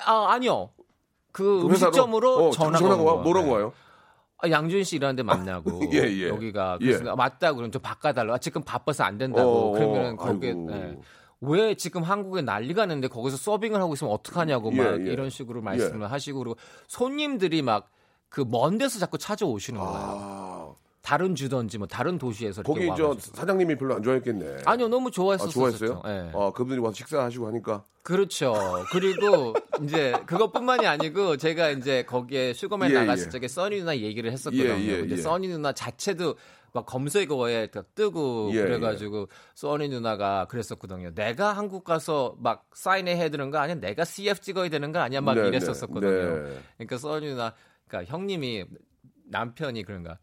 아 0.05 0.25
아니요. 0.31 0.71
그? 1.31 1.61
음식점으로 1.67 2.47
어, 2.47 2.51
전화가 2.51 2.79
전화가 2.79 2.95
오는 3.01 3.05
와? 3.05 3.11
거예요. 3.13 3.23
뭐라고 3.23 3.47
네. 3.47 3.53
와요? 3.53 3.73
아, 4.39 4.49
양준 4.49 4.83
씨 4.83 4.97
일하는데 4.97 5.23
만나고 5.23 5.79
예, 5.93 5.99
예. 5.99 6.27
여기가 6.27 6.79
예. 6.81 6.97
맞다 7.15 7.53
그러면 7.53 7.71
좀 7.71 7.81
바꿔달라. 7.81 8.33
아, 8.33 8.37
지금 8.39 8.61
바빠서 8.61 9.05
안 9.05 9.17
된다고. 9.17 9.69
어, 9.69 9.71
그러면 9.71 10.13
어, 10.15 10.15
거기에 10.17 10.49
아이고. 10.49 10.67
예. 10.73 10.97
왜 11.41 11.75
지금 11.75 12.03
한국에 12.03 12.41
난리가 12.43 12.85
났는데 12.85 13.07
거기서 13.07 13.37
서빙을 13.37 13.81
하고 13.81 13.93
있으면 13.93 14.13
어떡하냐고 14.13 14.71
예, 14.73 14.77
막 14.77 15.07
예. 15.07 15.11
이런 15.11 15.29
식으로 15.29 15.61
말씀을 15.61 16.11
하시고 16.11 16.39
그리고 16.39 16.57
손님들이 16.87 17.61
막 17.61 17.89
그 18.31 18.45
먼 18.45 18.77
데서 18.77 18.97
자꾸 18.97 19.17
찾아오시는 19.17 19.77
거예요. 19.79 19.93
아, 19.93 20.50
다른 21.01 21.33
주든지 21.35 21.77
뭐 21.79 21.87
다른 21.87 22.17
도시에서 22.17 22.61
거기 22.63 22.85
저 22.95 23.07
와가지고. 23.07 23.35
사장님이 23.35 23.75
별로 23.75 23.95
안 23.95 24.03
좋아했겠네. 24.03 24.59
아니요 24.65 24.87
너무 24.87 25.07
아, 25.07 25.11
좋아했었어요. 25.11 25.51
좋아했어요? 25.51 26.01
예. 26.05 26.31
아, 26.33 26.51
그분들이 26.51 26.79
와서 26.79 26.93
식사하시고 26.95 27.47
하니까. 27.47 27.83
그렇죠. 28.03 28.53
그리고 28.91 29.53
이제 29.83 30.13
그것뿐만이 30.27 30.85
아니고 30.85 31.37
제가 31.37 31.71
이제 31.71 32.03
거기에 32.03 32.53
슈거맨 32.53 32.91
예, 32.91 32.95
나갔을 32.95 33.27
예. 33.27 33.29
적에 33.29 33.47
써니 33.47 33.79
누나 33.79 33.97
얘기를 33.97 34.31
했었거든요. 34.31 34.73
예, 34.73 34.87
예, 34.87 34.97
근데 34.99 35.13
예. 35.15 35.17
써니 35.17 35.47
누나 35.47 35.73
자체도 35.73 36.35
막 36.73 36.85
검색어에 36.85 37.67
딱 37.67 37.93
뜨고 37.95 38.51
예, 38.53 38.61
그래가지고 38.61 39.27
써니 39.55 39.89
누나가 39.89 40.45
그랬었거든요. 40.45 41.13
내가 41.15 41.51
한국 41.53 41.83
가서 41.83 42.35
막 42.39 42.69
사인해야 42.73 43.29
되는 43.29 43.49
거 43.49 43.57
아니야? 43.57 43.75
내가 43.75 44.05
CF 44.05 44.39
찍어야 44.39 44.69
되는 44.69 44.91
거 44.91 44.99
아니야? 44.99 45.19
막 45.21 45.33
네, 45.33 45.47
이랬었거든요. 45.47 46.11
네, 46.11 46.49
네. 46.49 46.59
그러니까 46.77 46.97
써니 46.97 47.27
누나, 47.27 47.53
그러니까 47.87 48.11
형님이 48.11 48.65
남편이 49.25 49.83
그런가. 49.83 50.19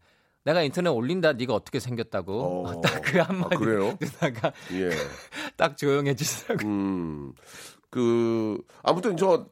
내가 0.49 0.63
인터넷 0.63 0.89
올린다. 0.89 1.33
네가 1.33 1.53
어떻게 1.53 1.79
생겼다고? 1.79 2.65
어. 2.67 2.81
딱그 2.81 3.19
한마디 3.19 3.55
아, 3.55 3.59
그래요? 3.59 3.97
누나가 4.01 4.51
예. 4.73 4.89
딱 5.57 5.77
조용해지더라고. 5.77 6.67
음, 6.67 7.33
그, 7.91 8.57
아무튼 8.81 9.15
저, 9.15 9.45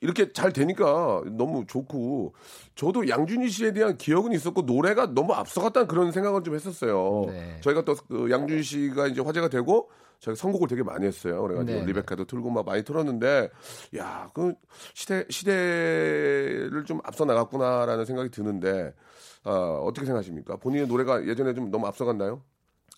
이렇게 0.00 0.32
잘 0.32 0.52
되니까 0.52 1.22
너무 1.26 1.64
좋고, 1.66 2.34
저도 2.74 3.08
양준희 3.08 3.48
씨에 3.50 3.72
대한 3.72 3.98
기억은 3.98 4.32
있었고, 4.32 4.62
노래가 4.62 5.12
너무 5.12 5.32
앞서갔다는 5.34 5.88
그런 5.88 6.10
생각을 6.12 6.42
좀 6.42 6.54
했었어요. 6.54 7.24
네. 7.26 7.58
저희가 7.62 7.84
또 7.84 7.94
그 8.08 8.30
양준희 8.30 8.62
씨가 8.62 9.08
이제 9.08 9.20
화제가 9.20 9.48
되고, 9.48 9.90
저희가 10.20 10.38
선곡을 10.40 10.68
되게 10.68 10.82
많이 10.82 11.06
했어요. 11.06 11.42
그래가지고 11.42 11.80
네. 11.80 11.84
리베카도 11.86 12.24
틀고 12.26 12.50
막 12.50 12.64
많이 12.64 12.82
틀었는데, 12.84 13.50
야, 13.98 14.28
그 14.32 14.54
시대, 14.94 15.24
시대를 15.28 16.84
좀 16.86 17.00
앞서 17.04 17.24
나갔구나라는 17.24 18.04
생각이 18.04 18.30
드는데, 18.30 18.94
어, 19.44 19.84
어떻게 19.84 20.06
생각하십니까? 20.06 20.56
본인의 20.56 20.86
노래가 20.86 21.26
예전에 21.26 21.54
좀 21.54 21.70
너무 21.70 21.86
앞서갔나요? 21.86 22.42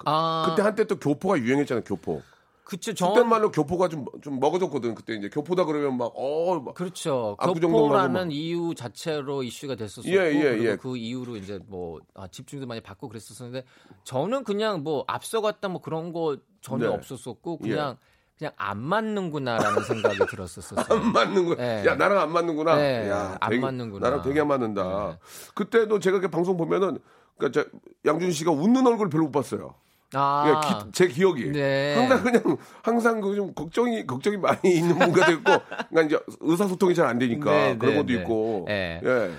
아, 0.05 0.47
그때 0.49 0.63
한때 0.63 0.85
또 0.85 0.99
교포가 0.99 1.39
유행했잖아요, 1.39 1.85
교포. 1.85 2.23
그쵸. 2.65 2.95
저 2.95 3.09
그때 3.11 3.23
말로 3.23 3.51
교포가 3.51 3.89
좀, 3.89 4.07
좀 4.23 4.41
먹어졌거든. 4.41 4.95
그때 4.95 5.15
이제 5.15 5.29
교포다 5.29 5.65
그러면 5.67 5.99
막, 5.99 6.13
어, 6.15 6.59
막. 6.61 6.75
그렇죠. 6.75 7.37
교포라는. 7.39 8.31
이유 8.31 8.75
자체로 8.75 9.43
이슈가 9.43 9.75
됐었었고 9.75 10.09
예, 10.09 10.33
예, 10.33 10.59
예. 10.65 10.77
그 10.77 10.97
이후로 10.97 11.37
이제 11.37 11.59
뭐 11.67 12.01
아, 12.15 12.29
집중도 12.29 12.67
많이 12.67 12.81
받고 12.81 13.09
그랬었는데 13.09 13.67
저는 14.05 14.45
그냥 14.45 14.83
뭐 14.83 15.05
앞서갔다 15.07 15.69
뭐 15.69 15.81
그런 15.83 16.13
거 16.13 16.39
전혀 16.61 16.89
네. 16.89 16.95
없었었고 16.95 17.59
그냥 17.59 17.99
그냥 18.43 18.53
안 18.57 18.79
맞는구나라는 18.79 19.85
생각이 19.85 20.19
들었었어요. 20.29 20.85
안 20.91 21.13
맞는구나. 21.13 21.63
네. 21.63 21.85
야, 21.87 21.95
나랑 21.95 22.19
안 22.19 22.33
맞는구나. 22.33 22.75
네, 22.75 23.09
야, 23.09 23.37
안 23.41 23.51
되게- 23.51 23.63
맞는구나. 23.63 24.09
나랑 24.11 24.23
되게 24.25 24.41
안 24.41 24.49
맞는다. 24.49 24.83
네. 24.83 25.19
그때도 25.55 26.01
제가 26.01 26.19
그 26.19 26.27
방송 26.29 26.57
보면은, 26.57 26.99
그니까, 27.39 27.53
저, 27.53 27.65
양준 28.05 28.33
씨가 28.33 28.51
웃는 28.51 28.85
얼굴 28.85 29.09
별로 29.11 29.27
못 29.27 29.31
봤어요. 29.31 29.75
아. 30.15 30.45
예, 30.49 30.69
기- 30.85 30.91
제 30.93 31.07
기억이 31.07 31.53
네. 31.53 31.95
항상 31.95 32.23
그냥 32.25 32.57
항상 32.83 33.21
그 33.21 33.35
좀 33.37 33.55
걱정이 33.55 34.07
걱정이 34.09 34.37
많이 34.39 34.59
있는 34.75 34.99
분가 34.99 35.25
됐고 35.25 35.43
그러니까 35.89 36.03
이제 36.03 36.19
의사소통이 36.41 36.95
잘 36.97 37.07
안 37.07 37.19
되니까 37.19 37.51
네, 37.51 37.79
그런 37.79 37.95
네, 37.95 37.97
것도 38.01 38.07
네. 38.09 38.15
있고 38.21 38.67
예. 38.69 39.01
예. 39.03 39.31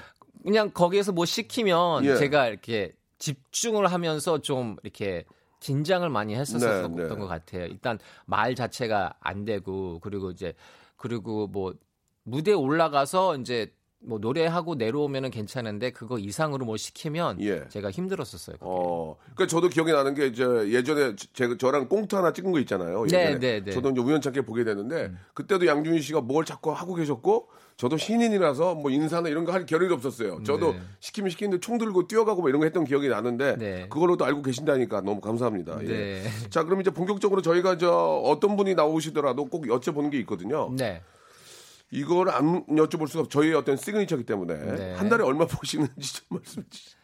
그냥 0.44 0.72
거기에서 0.74 1.12
뭐 1.12 1.26
시키면 1.26 2.06
예. 2.06 2.16
제가 2.16 2.48
이렇게 2.48 2.94
집중을 3.20 3.86
하면서 3.92 4.40
좀 4.40 4.78
이렇게 4.82 5.26
긴장을 5.64 6.08
많이 6.10 6.36
했었었던 6.36 6.96
네, 6.96 7.04
네. 7.08 7.16
것 7.16 7.26
같아요. 7.26 7.66
일단 7.66 7.98
말 8.26 8.54
자체가 8.54 9.16
안 9.22 9.46
되고 9.46 10.00
그리고 10.02 10.30
이제 10.32 10.54
그리고 10.98 11.48
뭐 11.48 11.74
무대에 12.24 12.54
올라가서 12.54 13.38
이제 13.38 13.74
뭐 14.06 14.20
노래하고 14.20 14.76
내려오면은 14.76 15.32
괜찮은데 15.32 15.92
그거 15.92 16.20
이상으로 16.20 16.66
뭐 16.66 16.76
시키면 16.76 17.42
예. 17.42 17.66
제가 17.70 17.90
힘들었었어요. 17.92 18.58
그게. 18.58 18.66
어, 18.68 19.16
그러니까 19.34 19.48
저도 19.48 19.70
기억이 19.70 19.94
나는 19.94 20.14
게 20.14 20.28
이제 20.28 20.44
예전에 20.44 21.16
제 21.16 21.56
저랑 21.58 21.88
꽁트 21.88 22.14
하나 22.14 22.34
찍은 22.34 22.52
거 22.52 22.60
있잖아요. 22.60 23.06
네, 23.06 23.30
예전에. 23.30 23.40
네, 23.40 23.64
네. 23.64 23.72
저도 23.72 23.92
이제 23.92 24.02
우연찮게 24.02 24.42
보게 24.42 24.66
되는데 24.66 25.14
그때도 25.34 25.66
양준희 25.66 26.02
씨가 26.02 26.20
뭘 26.20 26.44
자꾸 26.44 26.72
하고 26.74 26.96
계셨고 26.96 27.48
저도 27.78 27.98
신인이라서 27.98 28.76
뭐 28.76 28.92
인사나 28.92 29.30
이런 29.30 29.46
거 29.46 29.52
할 29.54 29.66
겨를이 29.66 29.94
없었어요. 29.94 30.44
저도 30.44 30.74
네. 30.74 30.82
시키면 31.00 31.30
시키는데 31.32 31.60
총 31.60 31.78
들고 31.78 32.08
뛰어가고 32.08 32.42
뭐 32.42 32.50
이런 32.50 32.60
거 32.60 32.66
했던 32.66 32.86
기억이 32.86 33.08
나는데 33.08 33.58
네. 33.58 33.88
그걸로도 33.90 34.26
알고 34.26 34.42
계신다니까 34.42 35.02
너무 35.02 35.20
감사합니다. 35.22 35.80
예. 35.84 35.88
네. 35.88 36.24
자, 36.50 36.64
그럼 36.64 36.82
이제 36.82 36.90
본격적으로 36.92 37.42
저희가 37.42 37.78
저 37.78 37.92
어떤 38.24 38.56
분이 38.56 38.76
나오시더라도 38.76 39.46
꼭 39.46 39.66
여쭤보는 39.66 40.12
게 40.12 40.20
있거든요. 40.20 40.72
네. 40.76 41.02
이걸 41.92 42.30
안 42.30 42.66
여쭤볼 42.66 43.08
수가 43.08 43.22
없 43.24 43.30
저희의 43.30 43.54
어떤 43.54 43.78
signature기 43.78 44.24
때문에 44.24 44.56
네. 44.56 44.94
한 44.94 45.10
달에 45.10 45.24
얼마 45.24 45.46
버시는지 45.48 46.14
좀 46.16 46.26
말씀해 46.40 46.66
주시죠. 46.70 46.98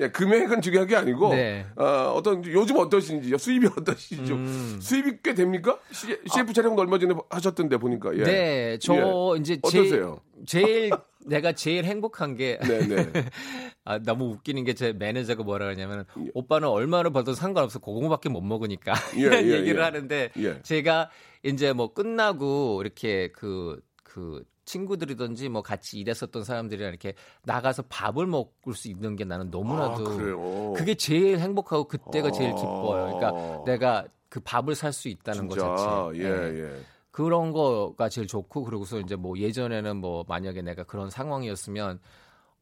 예, 0.00 0.08
금액은 0.08 0.62
중요한 0.62 0.86
게 0.88 0.96
아니고 0.96 1.34
네. 1.34 1.66
어, 1.76 2.12
어떤 2.16 2.44
요즘 2.46 2.78
어떠신지 2.78 3.36
수입이 3.36 3.68
어떠신지 3.76 4.32
음. 4.32 4.78
수입이 4.80 5.18
꽤 5.22 5.34
됩니까? 5.34 5.78
시, 5.90 6.06
CF 6.32 6.52
촬영도 6.52 6.80
얼마 6.82 6.98
전에 6.98 7.14
하셨던데 7.30 7.76
보니까 7.76 8.16
예. 8.16 8.22
네, 8.22 8.78
저 8.80 8.94
예. 9.36 9.40
이제 9.40 9.58
어떠세요? 9.62 10.20
제일, 10.46 10.66
제일 10.66 10.90
내가 11.26 11.52
제일 11.52 11.84
행복한 11.84 12.36
게 12.36 12.58
네, 12.62 12.86
네. 12.86 13.12
아, 13.84 13.98
너무 13.98 14.26
웃기는 14.30 14.64
게 14.64 14.74
제 14.74 14.92
매니저가 14.92 15.42
뭐라 15.42 15.66
그러냐면 15.66 16.04
예. 16.18 16.30
오빠는 16.34 16.68
얼마를 16.68 17.12
벌어도 17.12 17.34
상관없어 17.34 17.78
그거밖에 17.78 18.28
못 18.28 18.40
먹으니까 18.40 18.94
예, 19.16 19.20
이런 19.20 19.44
예, 19.44 19.52
얘기를 19.58 19.80
예. 19.80 19.84
하는데 19.84 20.30
예. 20.38 20.62
제가 20.62 21.10
이제 21.42 21.72
뭐 21.72 21.92
끝나고 21.92 22.80
이렇게 22.82 23.30
그그 23.32 24.44
친구들이든지 24.64 25.48
뭐 25.48 25.62
같이 25.62 25.98
일했었던 25.98 26.44
사람들이랑 26.44 26.88
이렇게 26.88 27.14
나가서 27.44 27.84
밥을 27.88 28.26
먹을 28.26 28.74
수 28.74 28.88
있는 28.88 29.16
게 29.16 29.24
나는 29.24 29.50
너무나도 29.50 30.04
아? 30.10 30.72
그게 30.76 30.94
제일 30.94 31.38
행복하고 31.38 31.88
그때가 31.88 32.30
제일 32.30 32.50
아. 32.52 32.54
기뻐요. 32.54 33.18
그러니까 33.18 33.64
내가 33.64 34.06
그 34.28 34.40
밥을 34.40 34.74
살 34.74 34.92
수 34.92 35.08
있다는 35.08 35.48
것 35.48 35.54
진짜 35.54 35.76
자체. 35.76 36.18
예, 36.18 36.28
네. 36.28 36.60
예. 36.60 36.80
그런 37.10 37.52
거가 37.52 38.08
제일 38.08 38.26
좋고 38.26 38.64
그러고서 38.64 38.98
이제 38.98 39.16
뭐 39.16 39.38
예전에는 39.38 39.96
뭐 39.98 40.24
만약에 40.26 40.62
내가 40.62 40.84
그런 40.84 41.10
상황이었으면 41.10 42.00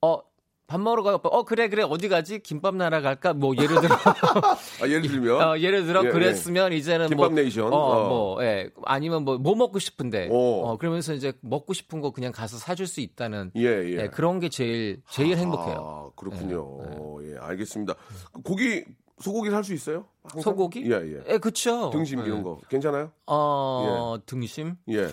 어 0.02 0.20
밥 0.70 0.80
먹으러 0.80 1.02
가요. 1.02 1.16
오빠. 1.16 1.28
어 1.30 1.42
그래 1.42 1.68
그래 1.68 1.82
어디 1.82 2.08
가지? 2.08 2.38
김밥 2.38 2.76
나라 2.76 3.00
갈까? 3.00 3.32
뭐 3.32 3.56
예를 3.56 3.80
들어 3.80 3.96
아, 4.80 4.86
예를 4.86 5.02
들면 5.02 5.42
어, 5.42 5.58
예를 5.58 5.84
들어 5.84 6.04
예, 6.04 6.10
그랬으면 6.10 6.72
이제는 6.72 7.08
김밥 7.08 7.32
뭐, 7.32 7.34
네이션. 7.34 7.72
어, 7.72 7.76
어. 7.76 8.08
뭐 8.08 8.44
예. 8.44 8.70
아니면 8.84 9.24
뭐뭐 9.24 9.56
먹고 9.56 9.80
싶은데 9.80 10.28
오. 10.30 10.62
어 10.66 10.78
그러면서 10.78 11.12
이제 11.12 11.32
먹고 11.40 11.72
싶은 11.72 12.00
거 12.00 12.12
그냥 12.12 12.30
가서 12.30 12.56
사줄 12.56 12.86
수 12.86 13.00
있다는 13.00 13.50
예, 13.56 13.62
예. 13.62 14.02
예, 14.02 14.08
그런 14.12 14.38
게 14.38 14.48
제일 14.48 15.02
제일 15.10 15.38
행복해요. 15.38 15.76
아, 15.76 16.10
그렇군요. 16.14 16.78
예, 17.24 17.36
알겠습니다. 17.40 17.96
고기 18.44 18.84
소고기 19.22 19.50
살 19.50 19.62
수 19.64 19.74
있어요? 19.74 20.06
항상? 20.24 20.42
소고기? 20.42 20.90
예, 20.90 20.96
예. 20.96 21.22
예, 21.28 21.38
그쵸. 21.38 21.90
등심 21.90 22.20
예. 22.20 22.24
이런 22.24 22.42
거 22.42 22.58
괜찮아요? 22.68 23.10
어 23.26 24.16
등심? 24.26 24.76
예. 24.88 25.08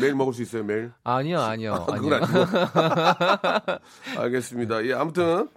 매일 0.00 0.14
먹을 0.14 0.32
수 0.32 0.42
있어요, 0.42 0.64
매일? 0.64 0.92
아니요 1.04 1.40
아니요 1.40 1.86
그건 1.88 2.12
아니요. 2.14 2.46
알겠습니다. 4.18 4.84
예, 4.86 4.94
아무튼 4.94 5.48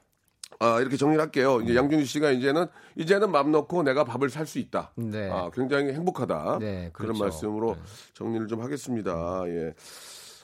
아, 0.60 0.80
이렇게 0.80 0.98
정리를 0.98 1.22
할게요. 1.22 1.62
이제 1.62 1.76
양준희 1.76 2.06
씨가 2.06 2.32
이제는 2.32 2.66
이제는 2.96 3.32
맘 3.32 3.52
놓고 3.52 3.84
내가 3.84 4.04
밥을 4.04 4.30
살 4.30 4.48
수 4.48 4.60
있다. 4.60 4.92
네. 4.96 5.30
아, 5.30 5.50
굉장히 5.54 5.94
행복하다. 5.94 6.58
네, 6.60 6.90
그런 6.94 7.14
그렇죠. 7.14 7.24
말씀으로 7.24 7.76
정리를 8.16 8.48
좀 8.48 8.62
하겠습니다. 8.62 9.44
예. 9.48 9.74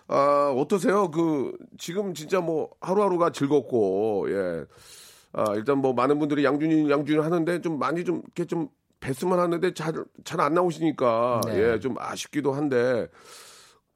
아, 0.07 0.53
어떠세요? 0.55 1.09
그 1.09 1.57
지금 1.79 2.13
진짜 2.13 2.41
뭐 2.41 2.69
하루하루가 2.81 3.31
즐겁고 3.31 4.27
예. 4.29 4.65
아, 5.33 5.53
일단 5.55 5.79
뭐 5.79 5.93
많은 5.93 6.19
분들이 6.19 6.43
양준이 6.45 6.89
양준이 6.89 7.19
하는데 7.19 7.61
좀 7.61 7.79
많이 7.79 8.03
좀 8.05 8.21
이렇게 8.23 8.45
좀 8.45 8.69
뵀으면 9.01 9.37
하는데 9.37 9.73
잘 9.73 9.93
잘 10.23 10.39
안 10.39 10.53
나오시니까 10.53 11.41
네. 11.47 11.73
예, 11.73 11.79
좀 11.79 11.95
아쉽기도 11.97 12.53
한데 12.53 13.07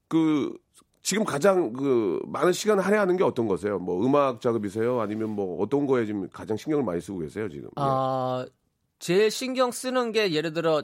그 0.07 0.53
지금 1.01 1.23
가장 1.23 1.71
그 1.73 2.19
많은 2.27 2.51
시간을 2.51 2.83
할애하는 2.85 3.15
게 3.17 3.23
어떤 3.23 3.47
거세요? 3.47 3.79
뭐 3.79 4.05
음악 4.05 4.41
작업이세요? 4.41 4.99
아니면 4.99 5.29
뭐 5.29 5.61
어떤 5.63 5.85
거에 5.85 6.05
지금 6.05 6.27
가장 6.29 6.57
신경을 6.57 6.83
많이 6.83 6.99
쓰고 6.99 7.19
계세요 7.19 7.47
지금? 7.49 7.65
예. 7.67 7.71
아, 7.77 8.45
제일 8.99 9.31
신경 9.31 9.71
쓰는 9.71 10.11
게 10.11 10.33
예를 10.33 10.51
들어 10.53 10.83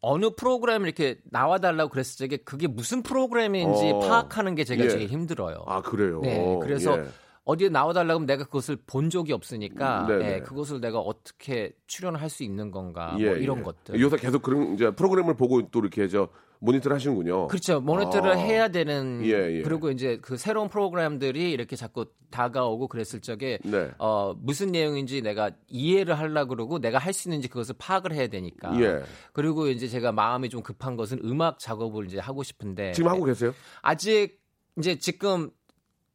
어느 0.00 0.30
프로그램 0.30 0.84
이렇게 0.84 1.20
나와달라고 1.30 1.90
그랬을 1.90 2.16
적에 2.18 2.38
그게 2.42 2.66
무슨 2.66 3.04
프로그램인지 3.04 3.90
어. 3.92 3.98
파악하는 4.00 4.56
게 4.56 4.64
제가 4.64 4.82
예. 4.84 4.88
제일 4.88 5.08
힘들어요. 5.08 5.62
아 5.66 5.80
그래요. 5.82 6.20
네, 6.22 6.58
그래서 6.60 6.98
예. 6.98 7.06
어디에 7.44 7.68
나와달라고 7.70 8.18
하면 8.18 8.26
내가 8.26 8.44
그것을 8.44 8.76
본 8.86 9.10
적이 9.10 9.32
없으니까 9.32 10.06
음. 10.08 10.22
예, 10.22 10.40
그것을 10.40 10.80
내가 10.80 11.00
어떻게 11.00 11.72
출연할 11.86 12.30
수 12.30 12.44
있는 12.44 12.70
건가 12.70 13.16
예, 13.18 13.26
뭐 13.26 13.34
이런 13.36 13.58
예. 13.58 13.62
것들. 13.62 14.00
요새 14.00 14.16
계속 14.16 14.42
그런 14.42 14.74
이제 14.74 14.90
프로그램을 14.92 15.34
보고 15.34 15.60
또 15.70 15.80
이렇게 15.80 16.06
저 16.06 16.28
모니터를 16.60 16.94
하시는군요. 16.94 17.48
그렇죠. 17.48 17.80
모니터를 17.80 18.30
아. 18.30 18.36
해야 18.36 18.68
되는 18.68 19.22
예, 19.24 19.58
예. 19.58 19.62
그리고 19.62 19.90
이제 19.90 20.18
그 20.22 20.36
새로운 20.36 20.68
프로그램들이 20.68 21.50
이렇게 21.50 21.74
자꾸 21.74 22.06
다가오고 22.30 22.86
그랬을 22.86 23.20
적에 23.20 23.58
네. 23.64 23.90
어 23.98 24.34
무슨 24.38 24.70
내용인지 24.70 25.22
내가 25.22 25.50
이해를 25.66 26.16
하려 26.16 26.44
그러고 26.46 26.78
내가 26.78 26.98
할 26.98 27.12
수 27.12 27.28
있는지 27.28 27.48
그것을 27.48 27.74
파악을 27.76 28.12
해야 28.14 28.28
되니까. 28.28 28.80
예. 28.80 29.02
그리고 29.32 29.66
이제 29.66 29.88
제가 29.88 30.12
마음이 30.12 30.48
좀 30.48 30.62
급한 30.62 30.94
것은 30.96 31.18
음악 31.24 31.58
작업을 31.58 32.06
이제 32.06 32.20
하고 32.20 32.44
싶은데 32.44 32.92
지금 32.92 33.10
하고 33.10 33.24
계세요? 33.24 33.52
아직 33.80 34.40
이제 34.78 34.96
지금 35.00 35.50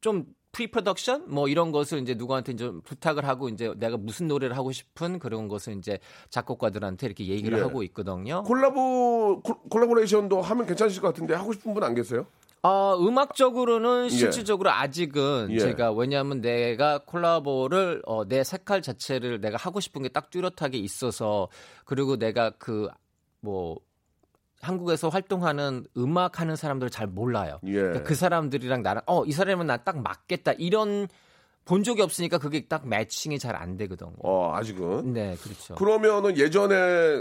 좀 0.00 0.24
pre-production 0.52 1.24
뭐 1.28 1.48
이런 1.48 1.72
것을 1.72 1.98
이제 2.00 2.14
누구한테 2.14 2.56
좀 2.56 2.80
부탁을 2.82 3.26
하고 3.26 3.48
이제 3.48 3.72
내가 3.76 3.96
무슨 3.96 4.28
노래를 4.28 4.56
하고 4.56 4.72
싶은 4.72 5.18
그런 5.18 5.48
것을 5.48 5.76
이제 5.76 5.98
작곡가들한테 6.30 7.06
이렇게 7.06 7.26
얘기를 7.26 7.58
예. 7.58 7.62
하고 7.62 7.82
있거든요. 7.84 8.42
collabo 8.44 9.42
coll- 9.42 9.56
collaboration도 9.70 10.40
하면 10.40 10.66
괜찮으실 10.66 11.00
것 11.02 11.08
같은데 11.08 11.34
하고 11.34 11.52
싶은 11.52 11.74
분 11.74 11.82
안 11.84 11.94
계세요? 11.94 12.26
아, 12.62 12.96
음악적으로는 12.98 14.08
실질적으로 14.08 14.70
아직은 14.70 15.48
예. 15.52 15.58
제가 15.60 15.92
왜냐하면 15.92 16.40
내가 16.40 16.98
collabo를 17.04 18.02
어, 18.04 18.24
내 18.26 18.42
색깔 18.42 18.82
자체를 18.82 19.40
내가 19.40 19.56
하고 19.56 19.78
싶은 19.80 20.02
게 20.02 20.08
딱 20.08 20.30
뚜렷하게 20.30 20.76
있어서 20.78 21.48
그리고 21.84 22.16
내가 22.16 22.50
그뭐 22.50 23.76
한국에서 24.60 25.08
활동하는 25.08 25.84
음악 25.96 26.40
하는 26.40 26.56
사람들을 26.56 26.90
잘 26.90 27.06
몰라요. 27.06 27.58
예. 27.64 27.72
그러니까 27.72 28.02
그 28.04 28.14
사람들이랑 28.14 28.82
나랑 28.82 29.02
어 29.06 29.24
이 29.24 29.32
사람은 29.32 29.66
나 29.66 29.76
딱 29.84 29.98
맞겠다 30.02 30.52
이런 30.52 31.06
본 31.64 31.82
적이 31.84 32.02
없으니까 32.02 32.38
그게 32.38 32.66
딱 32.66 32.88
매칭이 32.88 33.38
잘 33.38 33.54
안 33.56 33.76
되거든요. 33.76 34.12
어 34.22 34.52
아직은. 34.54 35.12
네, 35.12 35.36
그렇죠. 35.42 35.74
그러면은 35.76 36.36
예전에 36.36 36.74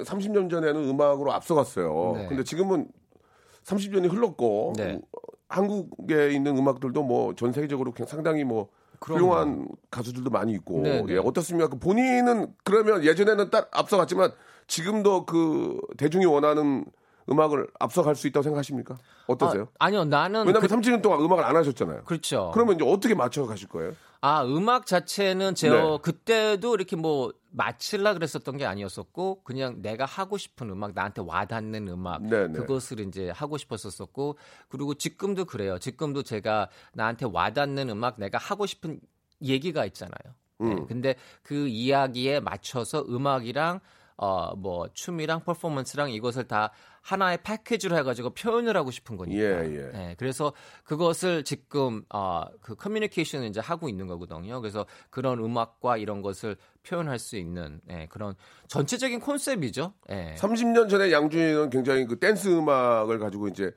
30년 0.04 0.50
전에는 0.50 0.90
음악으로 0.90 1.32
앞서갔어요. 1.34 2.14
네. 2.16 2.28
근데 2.28 2.44
지금은 2.44 2.88
30년이 3.66 4.10
흘렀고 4.12 4.74
네. 4.78 4.94
어, 4.96 5.20
한국에 5.50 6.32
있는 6.32 6.58
음악들도 6.58 7.04
뭐 7.04 7.34
전 7.36 7.52
세계적으로 7.54 7.92
그냥 7.92 8.08
상당히 8.08 8.44
뭐. 8.44 8.70
훌륭한 9.00 9.68
가수들도 9.92 10.32
많이 10.32 10.54
있고 10.54 10.82
네, 10.82 11.04
네. 11.04 11.14
예, 11.14 11.18
어떻습니까? 11.20 11.70
그 11.70 11.78
본인은 11.78 12.48
그러면 12.64 13.04
예전에는 13.04 13.52
딱 13.52 13.70
앞서갔지만 13.72 14.32
지금도 14.66 15.28
그 15.28 15.80
대중이 15.98 16.26
원하는 16.26 16.84
음악을 17.30 17.68
앞서갈 17.80 18.16
수 18.16 18.28
있다고 18.28 18.44
생각하십니까? 18.44 18.98
어떠세요? 19.28 19.68
아, 19.80 19.86
아니요, 19.86 20.06
나는 20.06 20.46
왜냐면 20.46 20.62
그, 20.62 20.68
30년 20.68 21.02
동안 21.02 21.20
음악을 21.20 21.44
안 21.44 21.56
하셨잖아요. 21.56 22.04
그렇죠. 22.06 22.52
그러면 22.54 22.76
이제 22.76 22.86
어떻게 22.86 23.16
맞춰 23.16 23.46
가실 23.46 23.68
거예요? 23.68 23.94
아, 24.22 24.44
음악 24.46 24.86
자체는 24.86 25.56
제가 25.56 25.76
네. 25.76 25.98
그때도 26.02 26.76
이렇게 26.76 26.96
뭐 26.96 27.34
맞힐라 27.52 28.14
그랬었던 28.14 28.58
게 28.58 28.66
아니었었고 28.66 29.44
그냥 29.44 29.82
내가 29.82 30.06
하고 30.06 30.38
싶은 30.38 30.70
음악, 30.70 30.94
나한테 30.94 31.22
와닿는 31.22 31.88
음악 31.88 32.24
네, 32.24 32.48
네. 32.48 32.54
그것을 32.54 33.00
이제 33.02 33.30
하고 33.30 33.58
싶었었고 33.58 34.38
그리고 34.70 34.94
지금도 34.94 35.46
그래요. 35.46 35.78
지금도 35.80 36.24
제가 36.24 36.70
나한테 36.94 37.26
와닿는 37.26 37.90
음악, 37.90 38.20
내가 38.20 38.38
하고 38.38 38.66
싶은 38.66 39.00
얘기가 39.44 39.86
있잖아요. 39.86 40.34
네, 40.60 40.68
음. 40.68 40.88
근데 40.88 41.16
그 41.44 41.68
이야기에 41.68 42.40
맞춰서 42.40 43.06
음악이랑 43.08 43.80
어 44.18 44.56
뭐 44.56 44.88
춤이랑 44.94 45.42
퍼포먼스랑 45.42 46.12
이것을 46.12 46.46
다 46.48 46.72
하나의 47.02 47.40
패키지로 47.44 47.96
해가지고 47.98 48.32
표현을 48.32 48.76
하고 48.76 48.92
싶은 48.92 49.16
거니까. 49.16 49.40
예, 49.40 49.92
예. 49.94 50.16
그래서 50.18 50.54
그것을 50.84 51.44
지금 51.44 52.04
어 52.10 52.46
그 52.62 52.76
커뮤니케이션을 52.76 53.48
이제 53.48 53.60
하고 53.60 53.88
있는 53.88 54.08
거거든요. 54.08 54.60
그래서 54.60 54.86
그런 55.10 55.40
음악과 55.40 55.98
이런 55.98 56.22
것을 56.22 56.58
표현할 56.84 57.20
수 57.20 57.38
있는 57.38 57.80
예, 57.90 58.08
그런 58.10 58.36
전체적인 58.68 59.20
콘셉트이죠. 59.20 59.94
예. 60.10 60.36
30년 60.38 60.90
전에 60.90 61.12
양준이는 61.12 61.70
굉장히 61.70 62.06
그 62.06 62.20
댄스 62.20 62.50
음악을 62.50 63.20
가지고 63.20 63.48
이제 63.48 63.72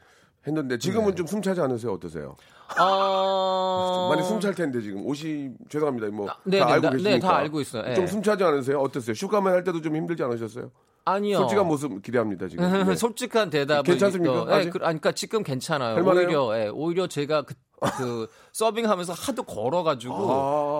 했는데 0.46 0.79
지금은 0.79 1.11
네. 1.11 1.14
좀 1.16 1.26
숨차지 1.26 1.61
않으세요? 1.61 1.92
어떠세요? 1.92 2.37
어... 2.78 4.09
많이 4.11 4.22
숨 4.22 4.40
찰 4.40 4.54
텐데 4.54 4.80
지금 4.80 5.04
옷이 5.06 5.50
죄송합니다. 5.68 6.09
뭐다 6.09 6.33
아, 6.33 6.37
네, 6.44 6.59
네, 6.59 6.62
알고 6.62 6.87
나- 6.87 6.90
계시니까. 6.92 7.11
네, 7.14 7.18
다 7.20 7.37
알고 7.37 7.61
있어요. 7.61 7.85
예. 7.88 7.94
좀 7.94 8.06
숨차지 8.06 8.42
않으세요? 8.44 8.78
어떠세요? 8.80 9.14
슈가맨 9.14 9.52
할 9.52 9.64
때도 9.64 9.80
좀 9.83 9.96
힘들지 9.96 10.22
않으셨어요? 10.22 10.70
아니요. 11.04 11.38
솔직한 11.38 11.66
모습 11.66 12.02
기대합니다 12.02 12.48
지금. 12.48 12.64
네. 12.87 12.94
솔직한 12.94 13.50
대답은 13.50 13.83
괜찮습니까? 13.83 14.33
아직? 14.48 14.48
그, 14.48 14.54
아니, 14.59 14.70
그러니까 14.70 15.12
지금 15.12 15.42
괜찮아요. 15.42 15.96
할만해요? 15.96 16.26
오히려 16.46 16.59
예, 16.59 16.68
오히려 16.68 17.06
제가 17.06 17.42
그, 17.42 17.54
그 17.96 18.28
서빙하면서 18.52 19.12
하도 19.14 19.42
걸어가지고 19.42 20.14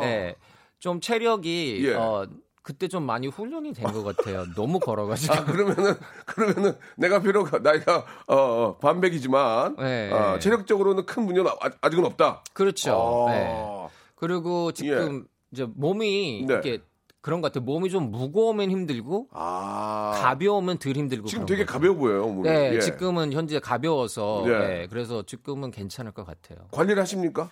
아. 0.03 0.05
예, 0.05 0.37
좀 0.79 1.01
체력이 1.01 1.81
예. 1.87 1.95
어, 1.95 2.27
그때 2.63 2.89
좀 2.89 3.05
많이 3.05 3.27
훈련이 3.27 3.73
된 3.73 3.91
것 3.93 4.05
같아요. 4.05 4.45
너무 4.55 4.79
걸어가지고. 4.79 5.33
아, 5.35 5.45
그러면은 5.45 5.95
그러면은 6.27 6.77
내가 6.97 7.21
비록 7.21 7.49
나이가 7.63 8.05
어, 8.27 8.35
어, 8.37 8.77
반백이지만 8.79 9.77
네. 9.77 10.11
어, 10.13 10.39
체력적으로는 10.39 11.07
큰 11.07 11.25
문제는 11.25 11.51
아- 11.61 11.71
아직은 11.81 12.05
없다. 12.05 12.45
그렇죠. 12.53 13.27
아. 13.29 13.35
예. 13.35 13.89
그리고 14.15 14.73
지금 14.73 15.25
이제 15.53 15.67
몸이 15.75 16.45
네. 16.47 16.53
이렇게 16.55 16.79
그런 17.23 17.41
것 17.43 17.49
같아요. 17.53 17.65
몸이 17.65 17.91
좀 17.91 18.11
무거우면 18.11 18.71
힘들고 18.71 19.29
아. 19.33 20.13
가벼우면 20.23 20.79
덜 20.79 20.95
힘들고 20.97 21.29
지금 21.29 21.45
되게 21.47 21.65
거죠. 21.65 21.73
가벼워 21.79 21.97
보여요. 21.97 22.27
몸이. 22.29 22.49
네, 22.49 22.75
예. 22.77 22.81
지금은 22.81 23.33
현재 23.33 23.59
가벼워서 23.59 24.43
네. 24.47 24.53
예, 24.83 24.87
그래서 24.89 25.23
지금은 25.23 25.71
괜찮을 25.71 26.13
것 26.13 26.27
같아요. 26.27 26.67
관리를 26.71 27.01
하십니까? 27.03 27.51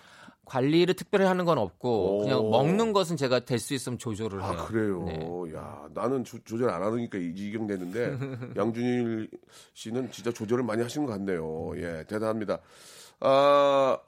관리를 0.49 0.95
특별히 0.95 1.25
하는 1.25 1.45
건 1.45 1.57
없고 1.59 2.17
오. 2.17 2.19
그냥 2.23 2.49
먹는 2.49 2.91
것은 2.91 3.15
제가 3.17 3.41
될 3.45 3.59
수 3.59 3.73
있으면 3.75 3.97
조절을 3.99 4.41
해요. 4.41 4.51
아 4.57 4.65
그래요. 4.65 5.03
네. 5.05 5.53
야 5.55 5.87
나는 5.93 6.23
조, 6.23 6.39
절안 6.43 6.81
하니까 6.81 7.17
이- 7.19 7.33
이경되는데 7.35 8.17
양준일 8.57 9.29
씨는 9.73 10.11
진짜 10.11 10.31
조절을 10.31 10.63
많이 10.63 10.81
하시는 10.81 11.05
것 11.05 11.13
같네요. 11.13 11.71
예 11.77 12.03
대단합니다. 12.07 12.59
아 13.19 13.99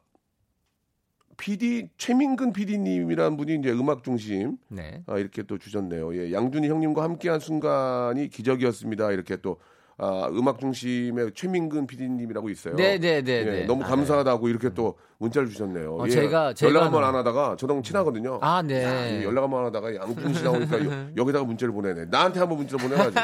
PD 1.38 1.90
최민근 1.98 2.54
PD님이라는 2.54 3.38
분이 3.38 3.56
이제 3.56 3.72
음악 3.72 4.04
중심 4.04 4.58
네. 4.68 5.04
아, 5.08 5.18
이렇게 5.18 5.44
또 5.44 5.58
주셨네요. 5.58 6.16
예, 6.16 6.32
양준희 6.34 6.68
형님과 6.70 7.04
함께한 7.04 7.40
순간이 7.40 8.30
기적이었습니다. 8.30 9.12
이렇게 9.12 9.38
또 9.38 9.58
아, 9.98 10.28
음악 10.32 10.60
중심의 10.60 11.32
최민근 11.36 11.86
PD님이라고 11.86 12.50
있어요. 12.50 12.76
네, 12.76 12.98
네, 12.98 13.22
네, 13.22 13.32
예, 13.32 13.44
네. 13.44 13.66
너무 13.66 13.84
아, 13.84 13.88
감사하다고 13.88 14.50
이렇게 14.50 14.74
또 14.74 14.98
문자를 15.20 15.48
주셨네요. 15.50 15.96
어, 15.98 16.06
예, 16.08 16.10
제가- 16.10 16.56
제가 16.56 16.70
연락 16.72 16.86
한번 16.86 17.02
는- 17.02 17.10
안 17.10 17.16
하다가 17.16 17.56
저랑 17.58 17.84
친하거든요. 17.84 18.40
아, 18.42 18.64
네. 18.64 18.84
야, 18.84 19.08
이 19.08 19.24
연락 19.24 19.44
한번 19.44 19.66
하다가 19.66 19.94
양준 19.96 20.34
씨 20.34 20.44
나오니까 20.44 20.80
여, 21.18 21.24
기다가 21.26 21.44
문자를 21.46 21.72
보내네. 21.74 22.06
나한테 22.06 22.40
한번 22.40 22.58
문자를 22.58 22.90
보내가지고. 22.90 23.22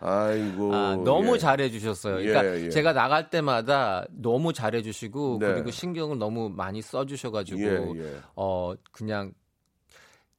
아이고. 0.00 0.74
아, 0.74 0.96
너무 1.02 1.34
예. 1.34 1.38
잘해 1.38 1.70
주셨어요. 1.70 2.16
그러니까 2.16 2.44
예, 2.58 2.64
예. 2.66 2.70
제가 2.70 2.92
나갈 2.92 3.30
때마다 3.30 4.04
너무 4.10 4.52
잘해 4.52 4.82
주시고 4.82 5.38
네. 5.40 5.46
그리고 5.54 5.70
신경을 5.70 6.18
너무 6.18 6.50
많이 6.50 6.82
써 6.82 7.06
주셔 7.06 7.30
가지고 7.30 7.60
예, 7.60 8.02
예. 8.02 8.16
어 8.36 8.74
그냥 8.92 9.32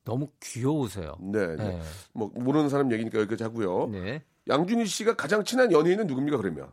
너무 0.04 0.28
귀여우세요. 0.42 1.16
네, 1.20 1.56
네. 1.56 1.56
네. 1.56 1.80
뭐 2.14 2.30
모르는 2.36 2.70
사람 2.70 2.92
얘기니까 2.92 3.20
여기까지 3.20 3.44
하고요. 3.44 3.90
네. 3.92 4.24
양준희 4.48 4.86
씨가 4.86 5.16
가장 5.16 5.44
친한 5.44 5.72
연예인은 5.72 6.08
누굽니까 6.08 6.38
그러면? 6.38 6.72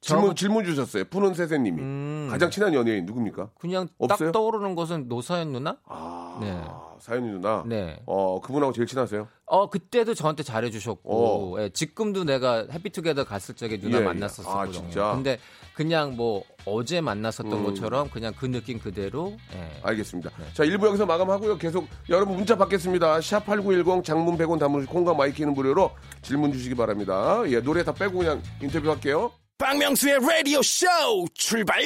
질문 0.00 0.34
질문 0.34 0.64
주셨어요. 0.64 1.04
푸른 1.04 1.32
세세님이 1.32 1.80
음. 1.80 2.28
가장 2.30 2.50
친한 2.50 2.74
연예인 2.74 3.06
누굽니까? 3.06 3.50
그냥 3.58 3.88
없어요? 3.98 4.28
딱 4.30 4.32
떠오르는 4.32 4.74
것은 4.74 5.08
노사연 5.08 5.52
누나? 5.52 5.76
아, 5.86 6.38
네. 6.40 6.60
사연이 6.98 7.28
누나. 7.28 7.62
네. 7.66 8.00
어 8.06 8.40
그분하고 8.40 8.72
제일 8.72 8.86
친하세요? 8.86 9.28
어 9.46 9.70
그때도 9.70 10.14
저한테 10.14 10.42
잘해주셨고 10.42 11.56
어. 11.56 11.60
예, 11.60 11.68
지금도 11.68 12.24
내가 12.24 12.66
해피투게더 12.70 13.24
갔을 13.24 13.54
적에 13.54 13.78
누나 13.78 13.98
예, 13.98 14.00
예. 14.00 14.04
만났었거든요. 14.04 14.60
아, 14.60 14.66
진짜? 14.70 15.12
근데 15.12 15.38
그냥 15.74 16.16
뭐 16.16 16.44
어제 16.64 17.00
만났었던 17.00 17.52
음. 17.52 17.64
것처럼 17.64 18.08
그냥 18.10 18.32
그 18.38 18.46
느낌 18.46 18.78
그대로 18.78 19.36
예. 19.54 19.80
알겠습니다. 19.82 20.30
네. 20.38 20.44
자, 20.52 20.64
1부 20.64 20.86
여기서 20.86 21.06
마감하고요. 21.06 21.58
계속 21.58 21.88
여러분 22.08 22.36
문자 22.36 22.56
받겠습니다. 22.56 23.20
샵 23.20 23.44
8910 23.46 24.04
장문 24.04 24.36
100원 24.36 24.58
단문 24.58 24.86
콩과 24.86 25.14
마이케이는 25.14 25.54
무료로 25.54 25.90
질문 26.22 26.52
주시기 26.52 26.74
바랍니다. 26.74 27.42
예, 27.46 27.60
노래 27.60 27.82
다 27.84 27.92
빼고 27.92 28.18
그냥 28.18 28.42
인터뷰 28.60 28.90
할게요. 28.90 29.32
박명수의 29.62 30.18
라디오 30.18 30.60
쇼 30.60 30.86
출발 31.34 31.80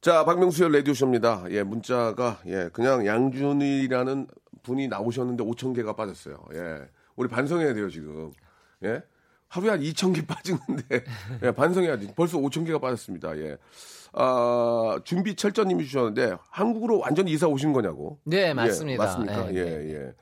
자, 0.00 0.24
박명수의 0.24 0.72
라디오 0.72 0.92
쇼입니다. 0.92 1.44
예, 1.50 1.62
문자가, 1.62 2.40
예, 2.46 2.68
그냥 2.72 3.06
양준일하는 3.06 4.26
분이 4.64 4.88
나오셨는데 4.88 5.44
5천 5.44 5.72
개가 5.76 5.94
빠졌어요. 5.94 6.44
예. 6.52 6.80
우리 7.14 7.28
반성해야 7.28 7.74
돼요, 7.74 7.88
지금. 7.88 8.32
예. 8.82 9.02
하루에 9.48 9.70
한 9.70 9.80
2천 9.80 10.14
개 10.16 10.26
빠지는데, 10.26 11.04
예, 11.44 11.52
반성해야지. 11.52 12.08
벌써 12.16 12.38
5천 12.38 12.66
개가 12.66 12.80
빠졌습니다. 12.80 13.38
예. 13.38 13.56
아, 14.12 14.98
준비 15.04 15.36
철저님이 15.36 15.86
주셨는데, 15.86 16.34
한국으로 16.50 16.98
완전히 16.98 17.30
이사 17.30 17.46
오신 17.46 17.72
거냐고. 17.72 18.18
네, 18.24 18.48
예, 18.48 18.52
맞습니다. 18.52 19.04
맞습니까? 19.04 19.44
네, 19.46 19.54
예, 19.54 19.64
네. 19.64 19.94
예. 19.94 20.12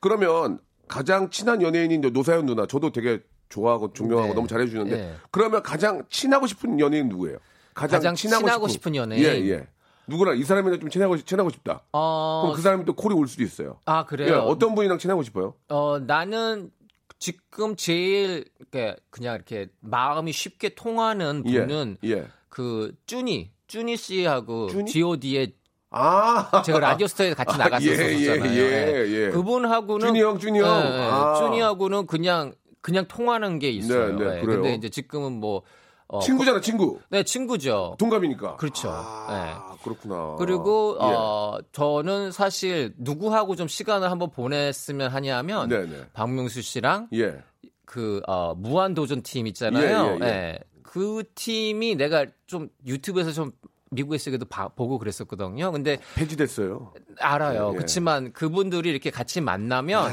그러면 0.00 0.58
가장 0.86 1.30
친한 1.30 1.62
연예인인 1.62 2.02
노사연 2.02 2.44
누나, 2.44 2.66
저도 2.66 2.92
되게 2.92 3.22
좋아하고 3.52 3.92
존경하고 3.92 4.28
네. 4.30 4.34
너무 4.34 4.48
잘해주는데, 4.48 4.96
네. 4.96 5.14
그러면 5.30 5.62
가장 5.62 6.02
친하고 6.08 6.46
싶은 6.46 6.80
연예인 6.80 7.08
누구예요? 7.10 7.36
가장 7.74 8.14
친하고 8.14 8.66
싶은 8.68 8.94
연예인? 8.96 9.22
예, 9.22 9.28
예. 9.50 9.66
누구랑 10.06 10.38
이 10.38 10.42
사람이랑 10.42 10.80
좀 10.80 10.88
친하고, 10.90 11.16
싶- 11.16 11.26
친하고 11.26 11.50
싶다. 11.50 11.82
어, 11.92 12.40
그럼 12.42 12.56
그 12.56 12.62
사람이 12.62 12.84
또 12.86 12.94
콜이 12.94 13.14
올 13.14 13.28
수도 13.28 13.42
있어요. 13.44 13.78
아 13.84 14.00
예, 14.00 14.08
그래요. 14.08 14.38
어떤 14.40 14.74
분이랑 14.74 14.98
친하고 14.98 15.22
싶어요? 15.22 15.54
어 15.68 15.98
나는 16.00 16.70
지금 17.18 17.76
제일 17.76 18.46
그냥 19.10 19.36
이렇게 19.36 19.68
마음이 19.80 20.32
쉽게 20.32 20.70
통하는 20.74 21.44
분은 21.44 21.98
예. 22.04 22.10
예. 22.10 22.26
그 22.48 22.92
쭈니 23.06 23.52
쭈니 23.68 23.96
씨하고 23.96 24.68
쭈니? 24.68 24.90
G.O.D의 24.90 25.54
아, 25.94 26.62
제가 26.64 26.80
라디오스타에 26.80 27.34
같이 27.34 27.54
아, 27.54 27.58
나갔었잖아요. 27.58 28.08
예, 28.08 28.24
예, 28.24 29.06
예, 29.06 29.26
예. 29.26 29.30
그분하고는 29.30 30.06
쭈니 30.08 30.20
형, 30.22 30.38
쭈니 30.38 30.58
형. 30.58 30.66
예, 30.66 30.84
예. 30.98 31.08
아. 31.10 31.34
쭈니하고는 31.38 32.06
그냥 32.06 32.54
그냥 32.82 33.06
통하는 33.08 33.58
게 33.58 33.70
있어요. 33.70 34.16
네, 34.18 34.24
네, 34.24 34.36
예. 34.38 34.40
그래요? 34.42 34.60
근데 34.60 34.74
이제 34.74 34.88
지금은 34.90 35.32
뭐 35.40 35.62
어, 36.08 36.20
친구잖아, 36.20 36.60
친구. 36.60 37.00
네 37.08 37.22
친구죠. 37.22 37.96
동갑이니까. 37.98 38.56
그렇죠. 38.56 38.90
아, 38.92 39.76
그렇구나. 39.82 40.36
그리고 40.38 40.98
예. 41.00 41.04
어 41.06 41.58
저는 41.72 42.32
사실 42.32 42.92
누구하고 42.98 43.56
좀 43.56 43.66
시간을 43.68 44.10
한번 44.10 44.30
보냈으면 44.30 45.10
하냐면 45.10 45.68
네, 45.70 45.86
네. 45.86 46.04
박명수 46.12 46.60
씨랑 46.60 47.08
예. 47.14 47.38
그 47.86 48.20
어, 48.26 48.54
무한 48.54 48.92
도전 48.94 49.22
팀 49.22 49.46
있잖아요. 49.46 50.18
예, 50.20 50.26
예, 50.26 50.26
예. 50.26 50.26
예. 50.28 50.58
그 50.82 51.22
팀이 51.34 51.94
내가 51.94 52.26
좀 52.46 52.68
유튜브에서 52.86 53.32
좀 53.32 53.52
미국에 53.90 54.16
있을 54.16 54.32
때도 54.32 54.44
봐- 54.46 54.68
보고 54.68 54.98
그랬었거든요. 54.98 55.70
근데 55.72 55.98
폐지됐어요. 56.14 56.92
알아요. 57.20 57.70
예. 57.72 57.76
그렇지만 57.76 58.32
그분들이 58.34 58.90
이렇게 58.90 59.10
같이 59.10 59.40
만나면 59.40 60.10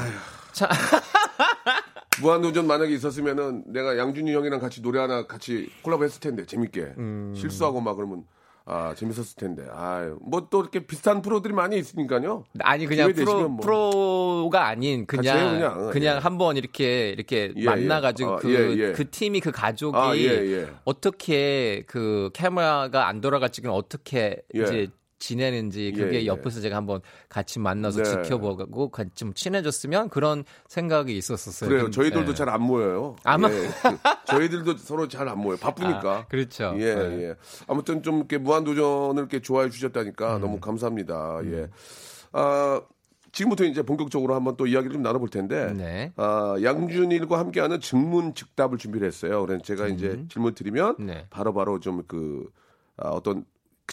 참 0.52 0.68
무한도전 2.20 2.66
만약에 2.66 2.92
있었으면은 2.94 3.64
내가 3.66 3.96
양준이 3.96 4.32
형이랑 4.32 4.60
같이 4.60 4.82
노래 4.82 5.00
하나 5.00 5.26
같이 5.26 5.70
콜라보 5.82 6.04
했을 6.04 6.20
텐데 6.20 6.44
재밌게 6.44 6.94
음. 6.98 7.34
실수하고 7.36 7.80
막 7.80 7.94
그러면 7.94 8.24
아 8.66 8.94
재밌었을 8.94 9.36
텐데 9.36 9.66
아뭐 9.72 10.48
또 10.50 10.60
이렇게 10.60 10.80
비슷한 10.86 11.22
프로들이 11.22 11.54
많이 11.54 11.78
있으니까요 11.78 12.44
아니 12.60 12.86
그냥 12.86 13.12
프로 13.14 13.48
뭐. 13.48 13.60
프로가 13.60 14.66
아닌 14.66 15.06
그냥 15.06 15.54
그냥. 15.54 15.90
그냥, 15.90 16.16
예. 16.16 16.18
한번 16.20 16.56
이렇게 16.56 17.10
이렇게 17.10 17.52
예, 17.56 17.64
만나가지고 17.64 18.30
예. 18.30 18.34
아, 18.34 18.38
그, 18.38 18.52
예, 18.52 18.88
예. 18.88 18.92
그 18.92 19.10
팀이 19.10 19.40
그 19.40 19.50
가족이 19.50 19.96
아, 19.96 20.14
예, 20.16 20.22
예. 20.22 20.68
어떻게 20.84 21.84
그 21.86 22.30
카메라가 22.34 23.08
안 23.08 23.20
돌아갈지는 23.20 23.70
어떻게 23.70 24.42
예. 24.54 24.62
이제 24.62 24.88
지내는지 25.20 25.92
그게 25.92 26.16
예, 26.16 26.20
예. 26.22 26.26
옆에서 26.26 26.60
제가 26.60 26.74
한번 26.76 27.00
같이 27.28 27.60
만나서 27.60 28.02
네. 28.02 28.22
지켜보고 28.24 28.88
같이 28.90 29.10
좀 29.14 29.32
친해졌으면 29.32 30.08
그런 30.08 30.42
생각이 30.66 31.16
있었었어요. 31.16 31.68
그래요 31.68 31.84
근데- 31.84 31.94
저희들도 31.94 32.30
예. 32.32 32.34
잘안 32.34 32.62
모여요 32.62 33.14
아마- 33.22 33.48
예. 33.52 33.68
그, 33.68 33.98
저희들도 34.26 34.76
서로 34.78 35.06
잘 35.06 35.28
안 35.28 35.38
모여요 35.38 35.58
바쁘니까 35.58 36.16
아, 36.16 36.26
그렇죠. 36.26 36.74
예, 36.78 36.94
네. 36.94 37.22
예. 37.28 37.34
아무튼 37.68 38.02
좀 38.02 38.16
이렇게 38.16 38.38
무한도전을 38.38 39.20
이렇게 39.20 39.40
좋아해 39.40 39.70
주셨다니까 39.70 40.36
음. 40.36 40.40
너무 40.40 40.58
감사합니다. 40.60 41.40
예. 41.44 41.68
아, 42.32 42.80
지금부터 43.32 43.64
이제 43.64 43.82
본격적으로 43.82 44.34
한번 44.34 44.56
또 44.56 44.66
이야기를 44.66 44.94
좀 44.94 45.02
나눠볼 45.02 45.28
텐데, 45.28 45.72
네. 45.74 46.12
아, 46.16 46.56
양준일과 46.62 47.38
함께하는 47.38 47.80
증문 47.80 48.34
즉답을 48.34 48.76
준비를 48.78 49.06
했어요. 49.06 49.44
그래서 49.46 49.62
제가 49.62 49.86
이제 49.86 50.24
질문 50.28 50.54
드리면 50.54 50.96
네. 50.98 51.26
바로바로 51.30 51.78
좀 51.78 52.02
그, 52.08 52.50
아, 52.96 53.10
어떤 53.10 53.44
그 53.44 53.44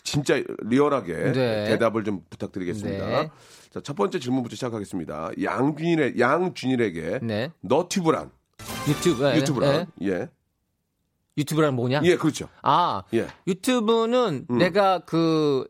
진짜 0.04 0.42
리얼하게 0.60 1.14
네. 1.32 1.66
대답을 1.66 2.04
좀 2.04 2.24
부탁드리겠습니다. 2.30 3.06
네. 3.06 3.30
자, 3.72 3.82
첫 3.82 3.96
번째 3.96 4.20
질문부터 4.20 4.56
시작하겠습니다. 4.56 5.32
양준일의, 5.42 6.20
양준일에게 6.20 7.20
네. 7.22 7.52
너튜브란? 7.62 8.32
유튜브. 8.88 9.26
예, 9.30 9.38
유튜브랑. 9.38 9.88
예. 10.02 10.08
예. 10.08 10.30
유튜브란 11.38 11.76
뭐냐? 11.76 12.02
예, 12.04 12.16
그렇죠. 12.16 12.50
아, 12.64 13.04
예. 13.14 13.28
유튜브는 13.46 14.48
음. 14.50 14.58
내가 14.58 15.00
그 15.00 15.68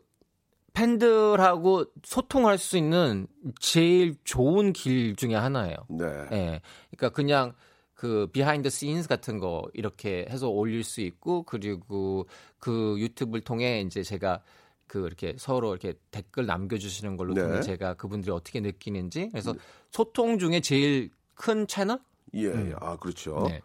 팬들하고 0.72 1.86
소통할 2.04 2.56
수 2.56 2.78
있는 2.78 3.26
제일 3.58 4.14
좋은 4.24 4.72
길 4.72 5.16
중에 5.16 5.34
하나예요. 5.34 5.76
네. 5.90 6.06
예. 6.32 6.60
그러니까 6.96 7.14
그냥 7.14 7.52
그 7.98 8.28
behind 8.32 8.70
scenes 8.70 9.08
같은 9.08 9.40
거 9.40 9.68
이렇게 9.74 10.24
해서 10.30 10.48
올릴 10.48 10.84
수 10.84 11.00
있고 11.00 11.42
그리고 11.42 12.28
그 12.60 12.94
유튜브를 12.96 13.40
통해 13.40 13.80
이제 13.80 14.04
제가 14.04 14.40
그 14.86 15.04
이렇게 15.04 15.34
서로 15.36 15.72
이렇게 15.72 15.94
댓글 16.12 16.46
남겨주시는 16.46 17.16
걸로 17.16 17.34
네. 17.34 17.42
통해 17.42 17.60
제가 17.60 17.94
그분들이 17.94 18.30
어떻게 18.30 18.60
느끼는지 18.60 19.30
그래서 19.32 19.52
소통 19.90 20.38
중에 20.38 20.60
제일 20.60 21.10
큰 21.34 21.66
채널? 21.66 21.98
예, 22.34 22.44
예. 22.44 22.74
아, 22.80 22.96
그렇죠. 22.96 23.46
네. 23.48 23.60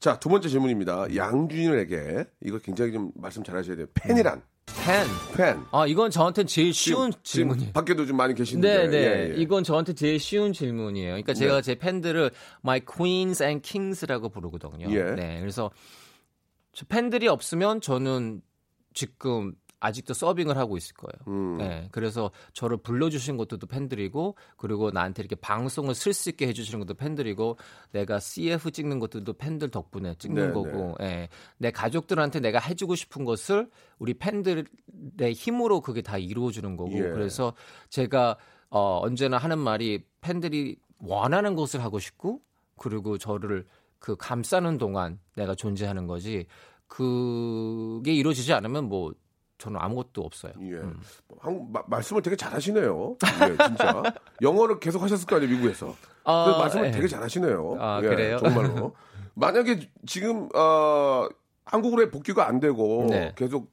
자, 0.00 0.18
두 0.18 0.28
번째 0.28 0.48
질문입니다. 0.48 1.14
양준일에게 1.14 2.24
이거 2.42 2.58
굉장히 2.58 2.92
좀 2.92 3.12
말씀 3.14 3.42
잘 3.44 3.56
하셔야 3.56 3.76
돼요. 3.76 3.86
팬이란. 3.94 4.42
팬. 4.84 5.06
팬. 5.36 5.64
아 5.70 5.86
이건 5.86 6.10
저한테 6.10 6.44
제일 6.44 6.72
쉬운 6.72 7.12
질문이에요. 7.22 7.72
밖에도 7.72 8.06
좀 8.06 8.16
많이 8.16 8.34
계신데. 8.34 8.68
네, 8.68 8.88
네. 8.88 8.96
예, 8.98 9.30
예. 9.30 9.34
이건 9.36 9.64
저한테 9.64 9.92
제일 9.92 10.18
쉬운 10.18 10.52
질문이에요. 10.52 11.08
그러니까 11.10 11.34
제가 11.34 11.56
네. 11.56 11.62
제 11.62 11.74
팬들을 11.74 12.30
My 12.64 12.80
Queens 12.80 13.42
and 13.42 13.68
Kings라고 13.68 14.28
부르거든요. 14.28 14.86
예. 14.90 15.14
네. 15.14 15.40
그래서 15.40 15.70
저 16.72 16.84
팬들이 16.86 17.28
없으면 17.28 17.80
저는 17.80 18.40
지금 18.94 19.52
아직도 19.82 20.14
서빙을 20.14 20.56
하고 20.56 20.76
있을 20.76 20.94
거예요. 20.94 21.12
음. 21.26 21.58
네. 21.58 21.88
그래서 21.90 22.30
저를 22.52 22.76
불러주신 22.76 23.36
것도 23.36 23.58
또 23.58 23.66
팬들이고, 23.66 24.36
그리고 24.56 24.92
나한테 24.92 25.22
이렇게 25.22 25.34
방송을 25.34 25.96
쓸 25.96 26.12
수 26.12 26.30
있게 26.30 26.46
해주시는 26.46 26.78
것도 26.78 26.94
팬들이고, 26.94 27.56
내가 27.90 28.20
CF 28.20 28.70
찍는 28.70 29.00
것들도 29.00 29.32
팬들 29.32 29.70
덕분에 29.72 30.14
찍는 30.14 30.46
네, 30.46 30.52
거고, 30.52 30.94
예. 31.00 31.28
내 31.58 31.72
가족들한테 31.72 32.38
내가 32.38 32.60
해주고 32.60 32.94
싶은 32.94 33.24
것을 33.24 33.68
우리 33.98 34.14
팬들의 34.14 34.64
힘으로 35.34 35.80
그게 35.80 36.00
다 36.00 36.16
이루어주는 36.16 36.76
거고, 36.76 36.92
예. 36.92 37.00
그래서 37.00 37.52
제가 37.88 38.36
어, 38.70 39.00
언제나 39.02 39.36
하는 39.36 39.58
말이 39.58 40.04
팬들이 40.20 40.76
원하는 40.98 41.56
것을 41.56 41.82
하고 41.82 41.98
싶고, 41.98 42.40
그리고 42.78 43.18
저를 43.18 43.66
그 43.98 44.14
감싸는 44.14 44.78
동안 44.78 45.18
내가 45.34 45.56
존재하는 45.56 46.06
거지, 46.06 46.46
그게 46.86 48.12
이루어지지 48.12 48.52
않으면 48.52 48.88
뭐 48.88 49.12
저는 49.62 49.78
아무것도 49.80 50.22
없어요. 50.22 50.52
예. 50.60 50.72
음. 50.72 51.00
한국 51.38 51.70
마- 51.70 51.84
말씀을 51.86 52.20
되게 52.20 52.34
잘하시네요. 52.34 53.16
예, 53.42 53.56
진짜. 53.68 54.02
영어를 54.42 54.80
계속 54.80 55.00
하셨을 55.02 55.24
거 55.28 55.36
아니에요, 55.36 55.52
미국에서. 55.52 55.94
아, 56.24 56.44
그래서 56.44 56.58
말씀을 56.58 56.86
예. 56.86 56.90
되게 56.90 57.06
잘하시네요. 57.06 57.76
아, 57.78 58.00
예, 58.02 58.08
그래요? 58.08 58.38
정말로. 58.38 58.96
만약에 59.34 59.88
지금 60.04 60.48
어, 60.56 61.28
한국으로 61.64 62.10
복귀가 62.10 62.48
안 62.48 62.58
되고 62.58 63.06
네. 63.08 63.32
계속 63.36 63.70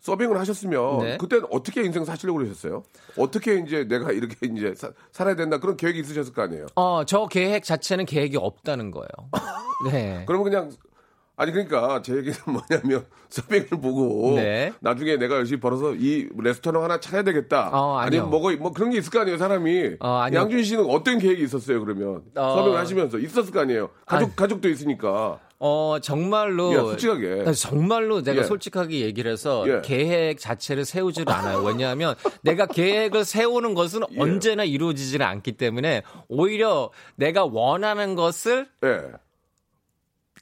서빙을 0.00 0.38
하셨으면 0.38 0.98
네. 0.98 1.16
그때는 1.16 1.46
어떻게 1.50 1.82
인생 1.82 2.04
사시려고 2.04 2.40
그러셨어요? 2.40 2.82
어떻게 3.16 3.54
이제 3.60 3.84
내가 3.84 4.12
이렇게 4.12 4.36
이제 4.46 4.74
사- 4.76 4.92
살아야 5.10 5.34
된다 5.36 5.56
그런 5.56 5.78
계획이 5.78 6.00
있으셨을 6.00 6.34
거 6.34 6.42
아니에요? 6.42 6.66
어, 6.74 7.04
저 7.06 7.26
계획 7.28 7.64
자체는 7.64 8.04
계획이 8.04 8.36
없다는 8.36 8.90
거예요. 8.90 9.08
네. 9.90 10.24
그러면 10.26 10.44
그냥 10.44 10.70
아니 11.36 11.50
그러니까 11.50 12.00
제 12.02 12.16
얘기는 12.16 12.36
뭐냐면 12.46 13.06
서빙을 13.28 13.68
보고 13.80 14.34
네. 14.36 14.72
나중에 14.80 15.16
내가 15.16 15.36
열심히 15.36 15.60
벌어서 15.60 15.94
이 15.94 16.28
레스토랑 16.36 16.82
하나 16.84 17.00
차려야 17.00 17.22
되겠다. 17.24 17.70
어. 17.72 17.98
아니면 17.98 18.30
뭐가 18.30 18.54
뭐 18.56 18.72
그런 18.72 18.90
게 18.90 18.98
있을 18.98 19.10
거 19.10 19.20
아니에요 19.20 19.38
사람이. 19.38 19.96
어, 20.00 20.18
아니요. 20.18 20.40
양준 20.40 20.62
씨는 20.62 20.86
어떤 20.88 21.18
계획이 21.18 21.42
있었어요 21.42 21.84
그러면 21.84 22.22
어. 22.36 22.54
서빙을 22.56 22.78
하시면서 22.78 23.18
있었을 23.18 23.52
거 23.52 23.60
아니에요. 23.60 23.90
가족 24.06 24.26
아니. 24.26 24.36
가족도 24.36 24.68
있으니까. 24.68 25.40
어, 25.58 25.96
정말로. 26.02 26.72
예, 26.72 26.76
솔직하게. 26.76 27.44
아, 27.46 27.52
정말로 27.52 28.22
내가 28.22 28.40
예. 28.40 28.44
솔직하게 28.44 29.00
얘기를 29.00 29.32
해서 29.32 29.64
예. 29.66 29.80
계획 29.82 30.38
자체를 30.38 30.84
세우지를 30.84 31.32
않아요. 31.32 31.62
왜냐하면 31.62 32.14
내가 32.42 32.66
계획을 32.66 33.24
세우는 33.24 33.74
것은 33.74 34.02
예. 34.12 34.20
언제나 34.20 34.62
이루어지지는 34.64 35.24
않기 35.24 35.52
때문에 35.52 36.02
오히려 36.28 36.90
내가 37.16 37.44
원하는 37.44 38.14
것을 38.14 38.68
예. 38.84 39.00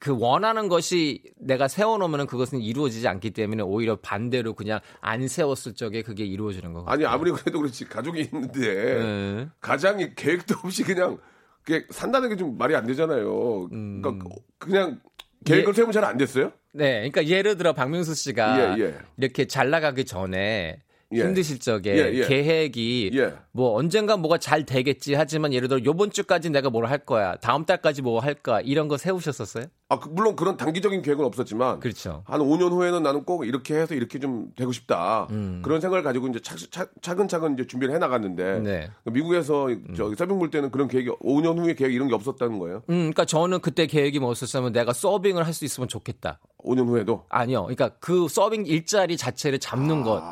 그 0.02 0.10
원하는 0.18 0.68
것이 0.68 1.22
내가 1.38 1.68
세워놓으면 1.68 2.26
그것은 2.26 2.60
이루어지지 2.60 3.06
않기 3.06 3.30
때문에 3.30 3.62
오히려 3.62 3.94
반대로 4.02 4.52
그냥 4.54 4.80
안 5.00 5.28
세웠을 5.28 5.74
적에 5.76 6.02
그게 6.02 6.24
이루어지는 6.24 6.72
거거든요. 6.72 6.92
아니 6.92 7.06
아무리 7.06 7.30
그래도 7.30 7.60
그렇지 7.60 7.84
가족이 7.88 8.20
있는데 8.22 8.98
네. 8.98 9.48
가장이 9.60 10.16
계획도 10.16 10.56
없이 10.64 10.82
그냥 10.82 11.18
그게 11.64 11.86
산다는 11.90 12.30
게 12.30 12.34
좀 12.34 12.58
말이 12.58 12.74
안 12.74 12.84
되잖아요. 12.84 13.68
그러니까 13.68 14.12
그냥 14.58 15.00
계획을 15.44 15.68
음. 15.68 15.70
예. 15.70 15.72
세우면 15.76 15.92
잘 15.92 16.04
안 16.04 16.16
됐어요? 16.18 16.50
네, 16.72 16.94
그러니까 17.08 17.24
예를 17.28 17.56
들어 17.56 17.72
박명수 17.72 18.16
씨가 18.16 18.76
예, 18.80 18.82
예. 18.82 18.98
이렇게 19.18 19.46
잘 19.46 19.70
나가기 19.70 20.04
전에 20.04 20.82
예. 21.14 21.22
힘드실 21.22 21.58
적에 21.58 21.90
예, 21.96 22.12
예. 22.18 22.26
계획이 22.26 23.10
예. 23.14 23.34
뭐 23.52 23.74
언젠가 23.76 24.16
뭐가 24.16 24.38
잘 24.38 24.64
되겠지 24.64 25.14
하지만 25.14 25.52
예를 25.52 25.68
들어 25.68 25.80
요번 25.84 26.10
주까지 26.10 26.50
내가 26.50 26.70
뭘 26.70 26.82
할 26.86 26.98
거야 26.98 27.36
다음 27.36 27.64
달까지 27.64 28.02
뭐 28.02 28.18
할까 28.20 28.60
이런 28.60 28.88
거 28.88 28.96
세우셨었어요? 28.96 29.66
아, 29.88 29.98
그- 29.98 30.08
물론 30.08 30.34
그런 30.36 30.56
단기적인 30.56 31.02
계획은 31.02 31.24
없었지만 31.24 31.80
그렇죠. 31.80 32.22
한 32.26 32.40
5년 32.40 32.70
후에는 32.72 33.02
나는 33.02 33.24
꼭 33.24 33.46
이렇게 33.46 33.74
해서 33.74 33.94
이렇게 33.94 34.18
좀 34.18 34.50
되고 34.56 34.72
싶다. 34.72 35.26
음. 35.30 35.60
그런 35.62 35.80
생각을 35.82 36.02
가지고 36.02 36.28
이제 36.28 36.40
차, 36.40 37.14
근차근 37.14 37.54
이제 37.54 37.66
준비를 37.66 37.94
해 37.94 37.98
나갔는데 37.98 38.60
네. 38.60 38.90
미국에서 39.04 39.68
저 39.96 40.12
서빙 40.14 40.38
볼 40.38 40.50
때는 40.50 40.70
그런 40.70 40.88
계획이 40.88 41.10
5년 41.22 41.58
후에 41.58 41.74
계획 41.74 41.92
이런 41.94 42.08
게 42.08 42.14
없었다는 42.14 42.58
거예요. 42.58 42.76
음, 42.88 43.12
그러니까 43.12 43.24
저는 43.26 43.60
그때 43.60 43.86
계획이 43.86 44.18
뭐였었냐면 44.18 44.72
내가 44.72 44.92
서빙을 44.92 45.44
할 45.46 45.52
수 45.52 45.66
있으면 45.66 45.86
좋겠다. 45.88 46.40
5년 46.64 46.86
후에도 46.86 47.26
아니요, 47.28 47.62
그러니까 47.64 47.90
그 48.00 48.26
서빙 48.28 48.64
일자리 48.64 49.18
자체를 49.18 49.58
잡는 49.58 50.02
것 50.02 50.22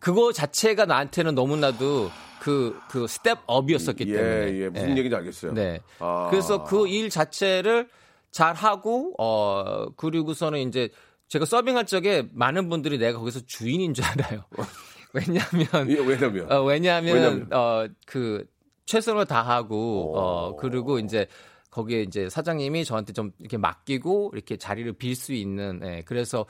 그거 0.00 0.32
자체가 0.32 0.86
나한테는 0.86 1.34
너무나도 1.34 2.10
그, 2.40 2.78
그 2.88 3.06
스텝업이었었기 3.06 4.04
예, 4.08 4.12
때문에. 4.14 4.58
예, 4.60 4.68
무슨 4.70 4.90
얘기인지 4.92 5.14
알겠어요. 5.14 5.52
네. 5.52 5.80
아. 5.98 6.28
그래서 6.30 6.64
그 6.64 6.86
일 6.88 7.10
자체를 7.10 7.88
잘 8.30 8.54
하고, 8.54 9.12
어, 9.18 9.90
그리고서는 9.96 10.60
이제 10.60 10.88
제가 11.28 11.44
서빙할 11.44 11.84
적에 11.86 12.28
많은 12.32 12.68
분들이 12.68 12.96
내가 12.98 13.18
거기서 13.18 13.40
주인인 13.46 13.92
줄 13.92 14.04
알아요. 14.04 14.44
왜냐하면, 15.12 15.90
예, 15.90 15.98
왜냐면 15.98 16.50
어, 16.50 16.62
왜냐면? 16.62 17.48
어, 17.52 17.86
그, 18.06 18.46
최선을 18.86 19.26
다하고, 19.26 20.12
오. 20.12 20.16
어, 20.16 20.56
그리고 20.56 20.98
이제, 20.98 21.26
거기에 21.70 22.02
이제 22.02 22.28
사장님이 22.28 22.84
저한테 22.84 23.12
좀 23.12 23.32
이렇게 23.38 23.56
맡기고, 23.58 24.30
이렇게 24.34 24.56
자리를 24.56 24.90
빌 24.94 25.14
수 25.14 25.32
있는, 25.34 25.80
예, 25.84 26.02
그래서 26.06 26.46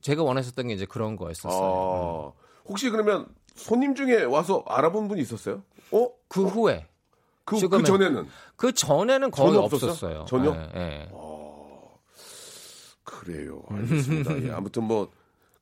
제가 0.00 0.22
원했었던 0.22 0.68
게 0.68 0.74
이제 0.74 0.86
그런 0.86 1.16
거였었어요. 1.16 1.60
어, 1.62 2.34
혹시 2.66 2.90
그러면 2.90 3.26
손님 3.54 3.94
중에 3.94 4.22
와서 4.24 4.64
알아본 4.66 5.08
분이 5.08 5.20
있었어요? 5.22 5.62
어? 5.92 6.08
그 6.28 6.44
후에, 6.44 6.86
그, 7.44 7.56
그 7.68 7.82
전에는 7.82 8.26
그 8.56 8.72
전에는 8.72 9.30
거의 9.30 9.52
전혀 9.52 9.60
없었어요? 9.60 9.90
없었어요. 9.90 10.24
전혀? 10.26 10.54
예, 10.54 10.80
예. 10.80 11.08
그래요. 13.04 13.62
알겠습니다. 13.68 14.42
예, 14.42 14.50
아무튼 14.50 14.84
뭐 14.84 15.10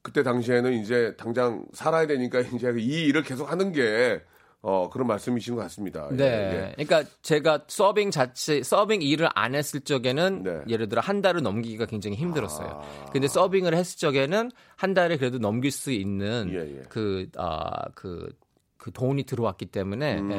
그때 0.01 0.23
당시에는 0.23 0.73
이제 0.75 1.15
당장 1.17 1.65
살아야 1.73 2.07
되니까 2.07 2.41
이제 2.55 2.73
이 2.79 3.07
일을 3.07 3.23
계속 3.23 3.51
하는 3.51 3.73
게 3.73 4.23
어, 4.65 4.89
그런 4.89 5.09
말씀이신 5.09 5.57
것 5.57 5.63
같습니다. 5.63 6.07
예, 6.13 6.17
네. 6.17 6.75
예. 6.79 6.85
그러니까 6.85 7.11
제가 7.23 7.65
서빙 7.67 8.13
자체, 8.13 8.63
서빙 8.63 9.03
일을 9.03 9.29
안 9.35 9.57
했을 9.57 9.81
적에는 9.81 10.43
네. 10.45 10.61
예를 10.69 10.89
들어 10.89 11.01
한 11.03 11.21
달을 11.21 11.43
넘기기가 11.43 11.87
굉장히 11.87 12.17
힘들었어요. 12.17 12.81
근데 13.13 13.27
서빙을 13.27 13.75
했을 13.75 13.99
적에는 13.99 14.53
한 14.77 14.95
달에 14.95 15.17
그래도 15.17 15.39
넘길 15.39 15.73
수 15.73 15.91
있는 15.91 16.49
예, 16.53 16.79
예. 16.79 16.83
그, 16.89 17.29
아, 17.37 17.89
그, 17.97 18.33
그 18.77 18.93
돈이 18.93 19.25
들어왔기 19.25 19.67
때문에 19.67 20.21
음. 20.21 20.31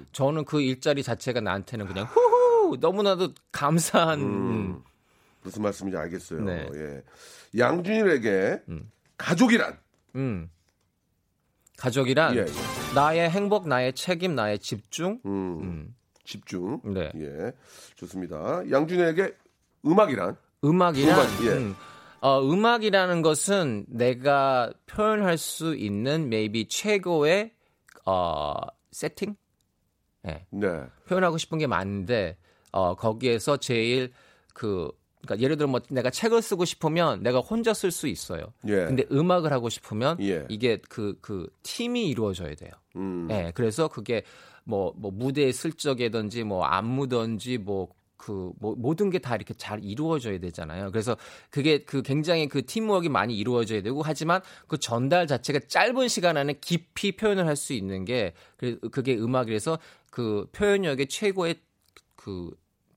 예. 0.00 0.06
저는 0.12 0.44
그 0.44 0.60
일자리 0.60 1.02
자체가 1.02 1.40
나한테는 1.40 1.86
그냥 1.86 2.06
후후 2.06 2.76
너무나도 2.80 3.30
감사한 3.50 4.20
음. 4.20 4.82
무슨 5.42 5.60
말씀인지 5.60 5.98
알겠어요. 5.98 6.40
네. 6.42 6.68
예. 6.72 7.02
양준일에게 7.58 8.62
가족이란 9.18 9.76
음. 10.14 10.48
가족이란 11.78 12.36
예, 12.36 12.40
예. 12.42 12.81
나의 12.94 13.30
행복, 13.30 13.68
나의 13.68 13.94
책임, 13.94 14.34
나의 14.34 14.58
집중. 14.58 15.18
음, 15.24 15.94
집중. 16.24 16.80
네. 16.84 17.10
예. 17.16 17.52
좋습니다. 17.96 18.62
양준일에게 18.70 19.34
음악이란 19.86 20.36
음악이란 20.62 21.18
음악, 21.18 21.44
예. 21.44 21.50
음, 21.56 21.74
어, 22.20 22.42
음악이라는 22.42 23.22
것은 23.22 23.86
내가 23.88 24.70
표현할 24.86 25.38
수 25.38 25.74
있는 25.74 26.26
maybe 26.26 26.66
최고의 26.68 27.52
어, 28.04 28.52
세팅? 28.90 29.36
예. 30.28 30.46
네. 30.50 30.68
표현하고 31.08 31.38
싶은 31.38 31.58
게 31.58 31.66
많은데 31.66 32.36
어, 32.72 32.94
거기에서 32.94 33.56
제일 33.56 34.12
그 34.52 34.90
그러니까 35.22 35.42
예를 35.44 35.56
들어 35.56 35.68
뭐 35.68 35.80
내가 35.88 36.10
책을 36.10 36.42
쓰고 36.42 36.64
싶으면 36.64 37.22
내가 37.22 37.38
혼자 37.40 37.72
쓸 37.74 37.90
수 37.90 38.08
있어요. 38.08 38.52
예. 38.66 38.84
근데 38.86 39.04
음악을 39.10 39.52
하고 39.52 39.68
싶으면 39.68 40.18
예. 40.20 40.44
이게 40.48 40.78
그그 40.88 41.48
팀이 41.62 42.08
이루어져야 42.08 42.54
돼요. 42.54 42.70
음. 42.96 43.28
예. 43.30 43.52
그래서 43.54 43.88
그게 43.88 44.22
뭐 44.64 44.92
뭐 44.96 45.10
무대에 45.10 45.50
쓸 45.52 45.72
적이든지 45.72 46.44
뭐 46.44 46.64
안무든지 46.64 47.58
뭐 47.58 47.88
그 48.22 48.52
뭐, 48.60 48.76
모든 48.76 49.10
게 49.10 49.18
다 49.18 49.34
이렇게 49.34 49.52
잘 49.54 49.82
이루어져야 49.82 50.38
되잖아요. 50.38 50.92
그래서 50.92 51.16
그게 51.50 51.78
그 51.82 52.02
굉장히 52.02 52.46
그 52.46 52.64
팀워크가 52.64 53.10
많이 53.12 53.36
이루어져야 53.36 53.82
되고 53.82 54.00
하지만 54.00 54.40
그 54.68 54.78
전달 54.78 55.26
자체가 55.26 55.58
짧은 55.66 56.06
시간 56.06 56.36
안에 56.36 56.54
깊이 56.60 57.16
표현을 57.16 57.48
할 57.48 57.56
수 57.56 57.72
있는 57.72 58.04
게 58.04 58.32
그- 58.56 58.78
그게 58.92 59.16
음악이라서 59.16 59.76
그 60.12 60.46
표현력의 60.52 61.08
최고의 61.08 61.56
그 62.14 62.52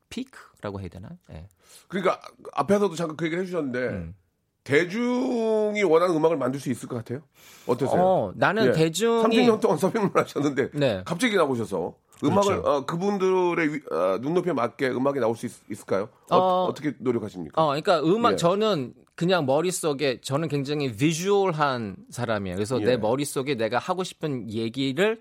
피크라고 0.09 0.79
해야 0.81 0.89
되나? 0.89 1.09
예. 1.31 1.47
그러니까 1.87 2.19
앞에서도 2.53 2.95
잠깐 2.95 3.15
그 3.17 3.25
얘기를 3.25 3.43
해주셨는데 3.43 3.79
음. 3.79 4.15
대중이 4.63 5.83
원하는 5.83 6.15
음악을 6.15 6.37
만들 6.37 6.59
수 6.59 6.69
있을 6.71 6.89
것 6.89 6.95
같아요? 6.97 7.21
어떠세요? 7.67 8.01
어, 8.01 8.33
나는 8.35 8.67
예. 8.67 8.71
대중이 8.71 9.23
30년 9.23 9.59
동안 9.59 9.77
서빙을 9.77 10.09
하셨는데 10.13 10.71
네. 10.73 11.01
갑자기 11.05 11.35
나오셔서 11.35 11.95
음악을 12.23 12.61
그렇죠. 12.61 12.67
어, 12.69 12.85
그분들의 12.85 13.73
위- 13.73 13.81
어, 13.91 14.17
눈높이에 14.21 14.53
맞게 14.53 14.89
음악이 14.89 15.19
나올 15.19 15.35
수 15.35 15.45
있, 15.45 15.51
을까요 15.69 16.09
어, 16.31 16.37
어, 16.37 16.73
떻게 16.75 16.93
노력하십니까? 16.99 17.61
어, 17.61 17.67
그러니까 17.67 18.01
음악 18.01 18.33
예. 18.33 18.35
저는 18.37 18.93
그냥 19.13 19.45
머릿속에 19.45 20.19
저는 20.21 20.47
굉장히 20.47 20.91
비주얼한 20.95 21.97
사람이에요. 22.09 22.55
그래서 22.55 22.81
예. 22.81 22.85
내 22.85 22.97
머릿속에 22.97 23.55
내가 23.55 23.77
하고 23.77 24.03
싶은 24.03 24.49
얘기를 24.51 25.19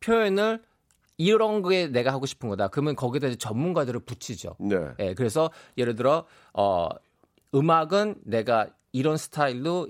표현을 0.00 0.62
이런 1.16 1.62
게 1.68 1.86
내가 1.88 2.12
하고 2.12 2.26
싶은 2.26 2.48
거다. 2.48 2.68
그러면 2.68 2.96
거기다 2.96 3.28
이제 3.28 3.36
전문가들을 3.36 4.00
붙이죠. 4.00 4.56
네. 4.58 4.76
예, 4.98 5.14
그래서 5.14 5.50
예를 5.78 5.94
들어 5.94 6.24
어 6.52 6.88
음악은 7.54 8.16
내가 8.24 8.66
이런 8.92 9.16
스타일로 9.16 9.88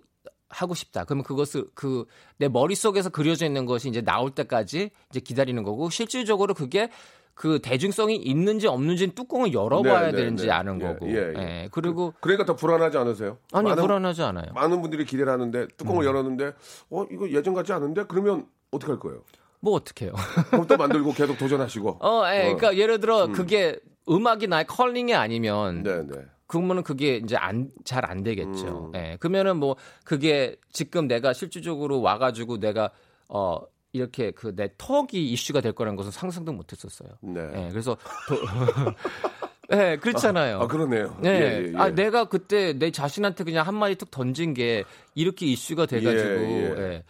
하고 0.49 0.75
싶다. 0.75 1.05
그러면 1.05 1.25
그것을 1.25 1.67
그 1.75 2.05
내 2.39 2.49
머릿속에서 2.49 3.11
그려져 3.11 3.47
있는 3.47 3.65
것이 3.67 3.89
이제 3.89 4.01
나올 4.01 4.31
때까지 4.31 4.91
이제 5.11 5.21
기다리는 5.21 5.63
거고 5.63 5.91
실질적으로 5.91 6.55
그게 6.55 6.91
그 7.35 7.59
대중성이 7.61 8.17
있는지 8.17 8.69
없는지는 8.69 9.15
뚜껑을 9.15 9.53
열어봐야 9.53 10.01
네, 10.07 10.11
네, 10.13 10.17
되는지 10.17 10.47
네. 10.47 10.53
아는 10.53 10.81
예, 10.81 10.85
거고. 10.87 11.09
예, 11.11 11.15
예. 11.15 11.35
예, 11.37 11.69
그리고 11.73 12.15
그러니까 12.21 12.45
더 12.45 12.55
불안하지 12.55 12.97
않으세요? 12.99 13.39
아니 13.53 13.69
많은, 13.69 13.83
불안하지 13.83 14.23
않아요. 14.23 14.53
많은 14.55 14.81
분들이 14.83 15.05
기대를 15.05 15.33
하는데 15.33 15.67
뚜껑을 15.77 16.05
열었는데 16.05 16.53
어 16.91 17.05
이거 17.11 17.29
예전 17.31 17.55
같지 17.55 17.73
않은데 17.73 18.05
그러면 18.09 18.47
어떻게 18.71 18.93
할 18.93 19.01
거예요? 19.01 19.23
뭐 19.65 19.75
어떡해요. 19.75 20.13
그럼 20.51 20.67
또 20.67 20.77
만들고 20.77 21.13
계속 21.15 21.39
도전하시고. 21.39 21.99
어, 22.01 22.23
예, 22.33 22.43
그러니까 22.43 22.77
예를 22.77 23.01
들어 23.01 23.29
그게 23.29 23.79
음악이 24.09 24.47
나의 24.47 24.67
컬링이 24.67 25.15
아니면 25.15 25.83
네, 25.83 26.03
네. 26.07 26.19
그러면은 26.47 26.83
그게 26.83 27.17
이제 27.17 27.37
안 27.37 27.71
잘안 27.85 28.19
음. 28.19 28.23
되겠죠. 28.23 28.93
예. 28.95 29.17
그러면은 29.19 29.57
뭐 29.57 29.77
그게 30.05 30.57
지금 30.71 31.09
내가 31.09 31.33
실질적으로 31.33 32.03
와 32.03 32.19
가지고 32.19 32.61
내가 32.61 32.91
어 33.29 33.59
이렇게 33.93 34.31
그 34.33 34.55
내 34.55 34.69
턱이 34.77 35.33
이슈가 35.33 35.63
될 35.63 35.73
거라는 35.73 35.97
것은 35.97 36.11
상상도 36.11 36.53
못 36.53 36.71
했었어요. 36.71 37.09
네. 37.23 37.41
예. 37.55 37.69
그래서 37.71 37.97
도, 38.29 38.37
예, 39.73 39.97
그렇잖아요. 40.01 40.61
아 40.61 40.67
그러네요. 40.67 41.17
네. 41.23 41.31
예, 41.31 41.41
예, 41.41 41.73
예. 41.73 41.77
아, 41.77 41.89
내가 41.89 42.27
그때 42.27 42.75
내 42.75 42.91
자신한테 42.91 43.45
그냥 43.45 43.67
한마디 43.67 43.95
툭 43.95 44.11
던진 44.11 44.53
게 44.53 44.85
이렇게 45.15 45.47
이슈가 45.47 45.87
돼가지고, 45.87 46.29
예, 46.29 46.75
예. 46.77 46.83
예. 46.83 47.05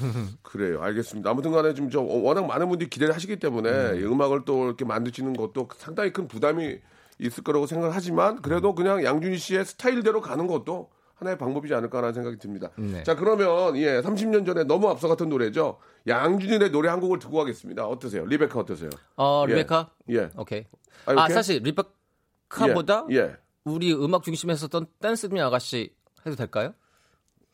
그래요. 0.42 0.82
알겠습니다. 0.82 1.30
아무튼 1.30 1.52
간에 1.52 1.74
지금 1.74 1.90
저 1.90 2.00
워낙 2.00 2.46
많은 2.46 2.68
분들이 2.68 2.88
기대를 2.90 3.14
하시기 3.14 3.36
때문에 3.38 3.98
이 3.98 4.04
음악을 4.04 4.44
또 4.44 4.64
이렇게 4.66 4.84
만드시는 4.84 5.34
것도 5.34 5.68
상당히 5.76 6.12
큰 6.12 6.28
부담이 6.28 6.78
있을 7.18 7.44
거라고 7.44 7.66
생각하지만 7.66 8.42
그래도 8.42 8.74
그냥 8.74 9.04
양준일 9.04 9.38
씨의 9.38 9.64
스타일대로 9.64 10.20
가는 10.20 10.46
것도 10.46 10.90
하나의 11.14 11.38
방법이지 11.38 11.72
않을까라는 11.74 12.14
생각이 12.14 12.36
듭니다. 12.38 12.70
네. 12.76 13.02
자, 13.04 13.14
그러면 13.14 13.76
예, 13.76 14.00
30년 14.00 14.44
전에 14.44 14.64
너무 14.64 14.88
앞서 14.88 15.06
갔던 15.08 15.28
노래죠. 15.28 15.78
양준일의 16.08 16.72
노래 16.72 16.88
한 16.88 16.98
곡을 17.00 17.20
듣고 17.20 17.36
가겠습니다. 17.38 17.86
어떠세요? 17.86 18.24
리베카 18.26 18.58
어떠세요? 18.58 18.90
어, 19.16 19.44
예. 19.48 19.52
리베카? 19.54 19.90
예. 20.10 20.30
오케이. 20.36 20.64
아, 21.06 21.12
아, 21.12 21.24
오케이? 21.24 21.34
사실 21.34 21.62
리베카보다 21.62 23.06
예. 23.10 23.16
예. 23.16 23.36
우리 23.64 23.92
음악 23.94 24.24
중심에 24.24 24.52
했었던 24.52 24.86
Dance 25.00 25.26
with 25.26 25.35
me 25.35 25.40
아가씨 25.40 25.94
해도 26.26 26.34
될까요? 26.34 26.74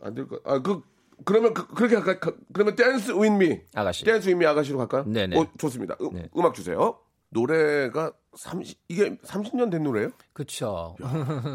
안 0.01 0.15
될 0.15 0.27
거. 0.29 0.41
아, 0.45 0.61
그 0.61 0.81
그러면 1.25 1.53
그, 1.55 1.83
렇게 1.83 1.97
할까요? 1.97 2.17
그- 2.21 2.37
그러면 2.53 2.77
Dance 2.77 3.13
with 3.13 3.40
me. 3.40 3.61
아가씨. 3.75 4.05
Dance 4.05 4.29
with 4.29 4.41
me 4.41 4.47
아가씨로 4.47 4.79
갈까요? 4.79 5.05
네네. 5.07 5.39
어, 5.39 5.47
좋습니다. 5.59 5.97
음, 6.01 6.11
네. 6.13 6.29
음악 6.37 6.55
주세요. 6.55 6.99
노래가 7.31 8.13
30 8.35 8.79
이게 8.89 9.17
30년 9.19 9.71
된 9.71 9.83
노래예요? 9.83 10.11
그쵸. 10.33 10.97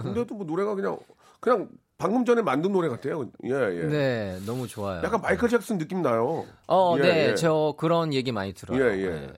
근데도 0.04 0.36
뭐 0.36 0.45
노래가 0.45 0.76
그냥 0.76 0.99
그냥 1.39 1.69
방금 1.97 2.26
전에 2.26 2.41
만든 2.41 2.71
노래 2.73 2.89
같아요. 2.89 3.32
예, 3.45 3.49
예. 3.49 3.84
네, 3.88 4.39
너무 4.45 4.67
좋아요. 4.67 5.02
약간 5.04 5.21
마이클 5.21 5.49
잭슨 5.49 5.78
느낌 5.78 6.02
나요. 6.02 6.45
어, 6.67 6.95
예, 6.97 7.02
네, 7.02 7.30
예. 7.30 7.36
저 7.36 7.73
그런 7.78 8.13
얘기 8.13 8.32
많이 8.32 8.54
들어요. 8.54 8.84
예, 8.84 9.02
예. 9.04 9.30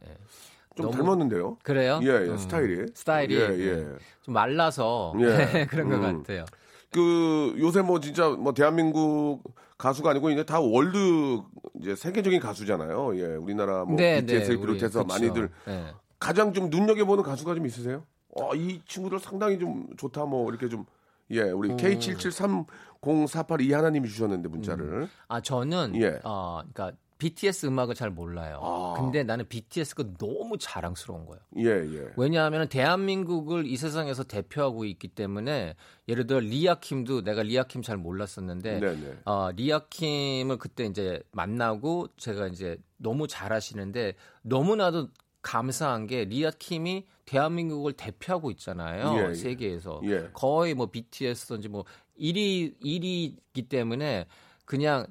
좀 0.75 0.87
너무- 0.87 0.97
닮았는데요. 0.97 1.57
그래요? 1.63 1.99
예, 2.03 2.07
예. 2.07 2.29
음, 2.29 2.37
스타일이. 2.37 2.85
스타일이 2.93 3.35
예, 3.35 3.41
예. 3.41 3.85
좀 4.23 4.33
말라서 4.33 5.13
예. 5.19 5.65
그런 5.69 5.89
것 5.89 5.95
음. 5.95 6.17
같아요. 6.23 6.45
그 6.91 7.55
요새 7.59 7.81
뭐 7.81 7.99
진짜 8.01 8.29
뭐 8.29 8.53
대한민국 8.53 9.41
가수가 9.77 10.11
아니고 10.11 10.29
이제 10.29 10.43
다 10.43 10.59
월드 10.59 11.41
이제 11.81 11.95
세계적인 11.95 12.39
가수잖아요. 12.39 13.17
예, 13.17 13.35
우리나라 13.35 13.85
뭐 13.85 13.95
네, 13.97 14.21
BTS를 14.21 14.47
네, 14.47 14.53
우리, 14.53 14.61
비롯해서 14.61 15.03
그쵸. 15.03 15.13
많이들 15.13 15.49
네. 15.65 15.93
가장 16.19 16.53
좀 16.53 16.69
눈여겨 16.69 17.05
보는 17.05 17.23
가수가 17.23 17.55
좀 17.55 17.65
있으세요? 17.65 18.05
어, 18.29 18.55
이 18.55 18.81
친구들 18.87 19.19
상당히 19.19 19.59
좀 19.59 19.87
좋다 19.97 20.25
뭐 20.25 20.49
이렇게 20.49 20.69
좀 20.69 20.85
예, 21.31 21.41
우리 21.41 21.69
음. 21.71 21.77
K773048 21.77 23.61
이하나님이 23.61 24.07
주셨는데 24.07 24.47
문자를. 24.47 25.09
아 25.27 25.41
저는 25.41 25.95
예. 25.95 26.19
어, 26.23 26.61
그러니까 26.73 26.97
BTS 27.17 27.67
음악을 27.67 27.95
잘 27.95 28.09
몰라요. 28.09 28.59
아. 28.61 28.93
근데 28.97 29.23
나는 29.23 29.47
BTS가 29.47 30.03
너무 30.17 30.57
자랑스러운 30.57 31.25
거예요. 31.25 31.41
예, 31.57 31.69
예. 31.97 32.11
왜냐하면 32.17 32.67
대한민국을 32.67 33.65
이 33.65 33.77
세상에서 33.77 34.23
대표하고 34.23 34.85
있기 34.85 35.07
때문에 35.09 35.75
예를 36.07 36.27
들어 36.27 36.39
리아킴도 36.39 37.23
내가 37.23 37.43
리아킴 37.43 37.81
잘 37.81 37.97
몰랐었는데 37.97 38.79
네, 38.79 38.95
네. 38.95 39.17
어, 39.23 39.49
리아킴을 39.51 40.57
그때 40.57 40.85
이제 40.85 41.21
만나고 41.31 42.07
제가 42.17 42.47
이제 42.47 42.77
너무 42.97 43.27
잘하시는데 43.27 44.15
너무나도 44.41 45.09
감사한 45.41 46.07
게 46.07 46.25
리아킴이 46.25 47.05
대한민국을 47.25 47.93
대표하고 47.93 48.49
있잖아요 48.51 49.19
예, 49.19 49.29
예. 49.29 49.35
세계에서 49.35 50.01
예. 50.05 50.29
거의 50.33 50.73
뭐 50.73 50.87
BTS든지 50.87 51.69
뭐 51.69 51.85
1위 52.19 52.79
1위이기 52.81 53.69
때문에 53.69 54.25
그냥 54.65 55.05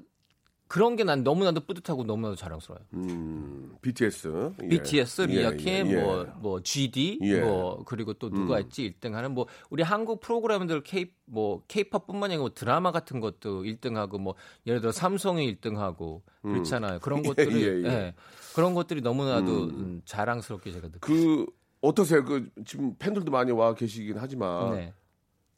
그런 0.75 0.97
게 0.97 1.05
난 1.05 1.23
너무나도 1.23 1.67
뿌듯하고 1.67 2.03
너무나도 2.03 2.35
자랑스러워요. 2.35 2.85
음, 2.95 3.77
BTS. 3.81 4.55
예. 4.65 4.69
BTS, 4.69 5.23
예, 5.23 5.27
리아킴, 5.27 5.69
예, 5.87 5.93
예. 5.93 6.03
뭐, 6.03 6.27
뭐 6.41 6.63
GD, 6.65 7.21
예. 7.23 7.43
뭐 7.43 7.85
그리고 7.85 8.13
또 8.15 8.29
누가 8.29 8.57
음. 8.57 8.63
있지 8.63 8.93
1등하는 8.99 9.29
뭐 9.29 9.47
우리 9.71 9.85
한국 9.85 10.19
프로그램들 10.19 10.83
K 10.83 11.13
뭐 11.27 11.63
K-팝뿐만 11.69 12.33
아니고 12.33 12.43
뭐 12.43 12.55
드라마 12.55 12.91
같은 12.91 13.21
것도 13.21 13.63
1등하고 13.63 14.19
뭐 14.19 14.35
예를 14.67 14.81
들어 14.81 14.91
삼성이 14.91 15.55
1등하고 15.55 16.23
그렇잖아요. 16.43 16.99
그런 16.99 17.21
예, 17.25 17.29
것들이 17.29 17.63
예, 17.63 17.69
예. 17.69 17.85
예. 17.87 18.15
그런 18.57 18.75
것들이 18.75 19.01
너무나도 19.01 19.65
음, 19.67 20.03
자랑스럽게 20.05 20.73
제가 20.73 20.89
느껴요. 20.89 20.99
그 21.03 21.47
어떠세요? 21.83 22.25
그 22.25 22.51
지금 22.67 22.97
팬들도 22.99 23.31
많이 23.31 23.53
와 23.53 23.75
계시긴 23.75 24.17
하지만 24.19 24.75
네. 24.75 24.93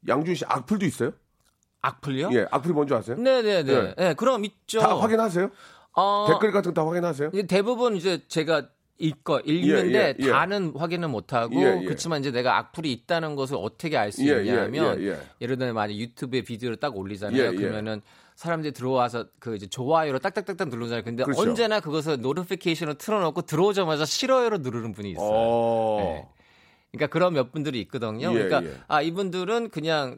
양준 0.07 0.35
씨 0.35 0.45
악플도 0.47 0.85
있어요? 0.85 1.13
악플요? 1.87 2.31
예, 2.33 2.47
악플이 2.51 2.73
뭔지 2.75 2.95
아세요? 2.95 3.17
네, 3.19 3.43
네, 3.43 3.63
네. 3.63 3.73
예. 3.73 3.95
네, 3.97 4.15
그럼 4.15 4.45
있죠. 4.45 4.81
다 4.81 4.97
확인하세요? 4.97 5.51
어, 5.95 6.27
댓글 6.29 6.53
같은 6.53 6.75
거 6.75 6.81
다 6.83 6.87
확인하세요? 6.89 7.31
대부분 7.49 7.97
이제 7.97 8.23
제가 8.29 8.69
읽거 8.99 9.41
읽는데 9.41 10.15
예, 10.21 10.25
예. 10.27 10.31
다는 10.31 10.73
확인은 10.75 11.11
못 11.11 11.33
하고 11.35 11.55
예, 11.61 11.81
예. 11.81 11.85
그렇지만 11.85 12.21
이제 12.21 12.31
내가 12.31 12.57
악플이 12.59 12.91
있다는 12.93 13.35
것을 13.37 13.57
어떻게 13.61 13.97
알수 13.97 14.27
예, 14.27 14.39
예, 14.39 14.41
있냐면 14.45 15.01
예, 15.03 15.09
예. 15.09 15.19
예 15.43 15.47
를 15.47 15.59
들면 15.59 15.75
만약 15.75 15.95
유튜브에 15.95 16.41
비디오를 16.43 16.77
딱 16.79 16.97
올리잖아요. 16.97 17.41
예, 17.43 17.47
예. 17.53 17.55
그러면은 17.55 18.01
사람들이 18.37 18.73
들어와서 18.73 19.27
그 19.39 19.55
이제 19.57 19.67
좋아요로 19.67 20.19
딱딱딱딱 20.19 20.69
누르잖아요. 20.69 21.05
근데 21.05 21.25
그렇죠. 21.25 21.41
언제나 21.43 21.81
그것을 21.81 22.21
notification을 22.21 22.95
틀어놓고 22.97 23.43
들어오자마자 23.43 24.05
싫어요로 24.07 24.59
누르는 24.59 24.93
분이 24.93 25.11
있어요. 25.13 25.29
어. 25.31 25.99
네. 26.01 26.29
그러니까 26.93 27.13
그런 27.13 27.35
몇 27.35 27.53
분들이 27.53 27.81
있거든요. 27.83 28.31
예, 28.31 28.33
그러니까 28.45 28.65
예. 28.65 28.77
아 28.89 29.03
이분들은 29.03 29.69
그냥 29.71 30.17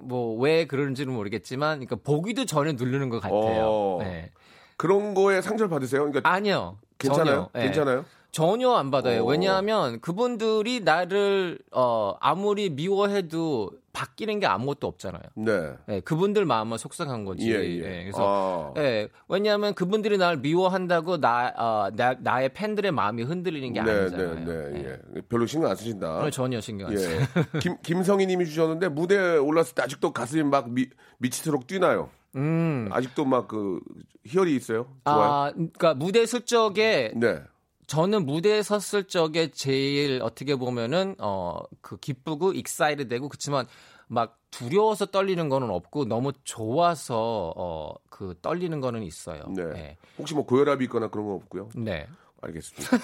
뭐 0.00 0.36
왜 0.38 0.66
그러는지는 0.66 1.12
모르겠지만, 1.12 1.78
그러니까 1.80 1.96
보기도 1.96 2.44
전에 2.44 2.72
누르는 2.72 3.08
것 3.08 3.20
같아요. 3.20 3.64
어. 3.66 3.98
네. 4.02 4.30
그런 4.76 5.14
거에 5.14 5.40
상처를 5.42 5.68
받으세요? 5.68 6.02
그러니까 6.04 6.28
아니요. 6.30 6.78
괜찮아요? 6.98 7.50
전혀. 7.52 7.64
예. 7.64 7.64
괜찮아요? 7.64 8.04
전혀 8.30 8.70
안 8.72 8.90
받아요. 8.90 9.22
어. 9.22 9.26
왜냐하면 9.26 10.00
그분들이 10.00 10.80
나를 10.80 11.58
어 11.72 12.14
아무리 12.20 12.70
미워해도 12.70 13.70
바뀌는 13.92 14.38
게 14.38 14.46
아무것도 14.46 14.86
없잖아요. 14.86 15.22
네. 15.34 15.72
예, 15.88 16.00
그분들 16.00 16.44
마음은 16.44 16.78
속상한 16.78 17.24
거지. 17.24 17.50
예, 17.50 17.56
예. 17.56 18.02
그래서 18.04 18.72
아. 18.76 18.80
예, 18.80 19.08
왜냐하면 19.28 19.74
그분들이 19.74 20.18
나를 20.18 20.38
미워한다고 20.38 21.18
나, 21.20 21.52
어, 21.56 21.88
나 21.96 22.14
나의 22.20 22.50
팬들의 22.50 22.92
마음이 22.92 23.24
흔들리는 23.24 23.72
게 23.72 23.82
네, 23.82 23.90
아니잖아요. 23.90 24.34
네, 24.34 24.44
네, 24.44 24.84
예. 24.84 24.98
예. 25.16 25.20
별로 25.22 25.46
신경 25.46 25.70
안 25.70 25.76
쓰신다. 25.76 26.30
전혀 26.30 26.60
신경 26.60 26.88
안 26.90 26.96
써요. 26.96 27.18
예. 27.20 27.58
김, 27.58 27.76
김성희 27.82 28.26
님이 28.26 28.46
주셨는데 28.46 28.88
무대에 28.88 29.38
올랐을 29.38 29.74
때 29.74 29.82
아직도 29.82 30.12
가슴이 30.12 30.44
막 30.44 30.70
미, 30.70 30.86
미치도록 31.18 31.66
뛰나요? 31.66 32.10
음. 32.36 32.88
아직도 32.92 33.24
막 33.24 33.48
그 33.48 33.80
희열이 34.28 34.54
있어요? 34.54 34.86
좋아요? 35.04 35.22
아, 35.22 35.50
그러니까 35.52 35.94
무대 35.94 36.26
설 36.26 36.64
적에 36.64 37.12
네. 37.16 37.42
저는 37.88 38.26
무대에 38.26 38.62
섰을 38.62 39.04
적에 39.08 39.50
제일 39.50 40.20
어떻게 40.22 40.54
보면은 40.54 41.16
어 41.18 41.58
그 41.80 41.96
기쁘고 41.96 42.52
excited 42.52 43.08
되고 43.08 43.28
그렇지만 43.28 43.66
막 44.08 44.36
두려워서 44.50 45.06
떨리는 45.06 45.48
거는 45.48 45.70
없고 45.70 46.04
너무 46.04 46.32
좋아서 46.44 47.52
어 47.56 47.94
그 48.10 48.34
떨리는 48.42 48.80
거는 48.80 49.04
있어요. 49.04 49.42
네. 49.54 49.64
네. 49.72 49.96
혹시 50.18 50.34
뭐 50.34 50.44
고혈압이 50.44 50.84
있거나 50.86 51.08
그런 51.08 51.26
건 51.26 51.36
없고요. 51.36 51.68
네. 51.76 52.08
알겠습니다. 52.42 52.96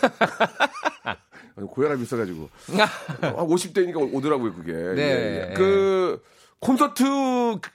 고혈압이 1.70 2.02
있어가지고 2.02 2.48
한 3.22 3.34
50대니까 3.46 4.12
오더라고요 4.12 4.54
그게. 4.54 4.72
네. 4.72 5.02
예, 5.02 5.50
예. 5.50 5.54
그 5.54 6.20
콘서트 6.64 7.04
그, 7.04 7.70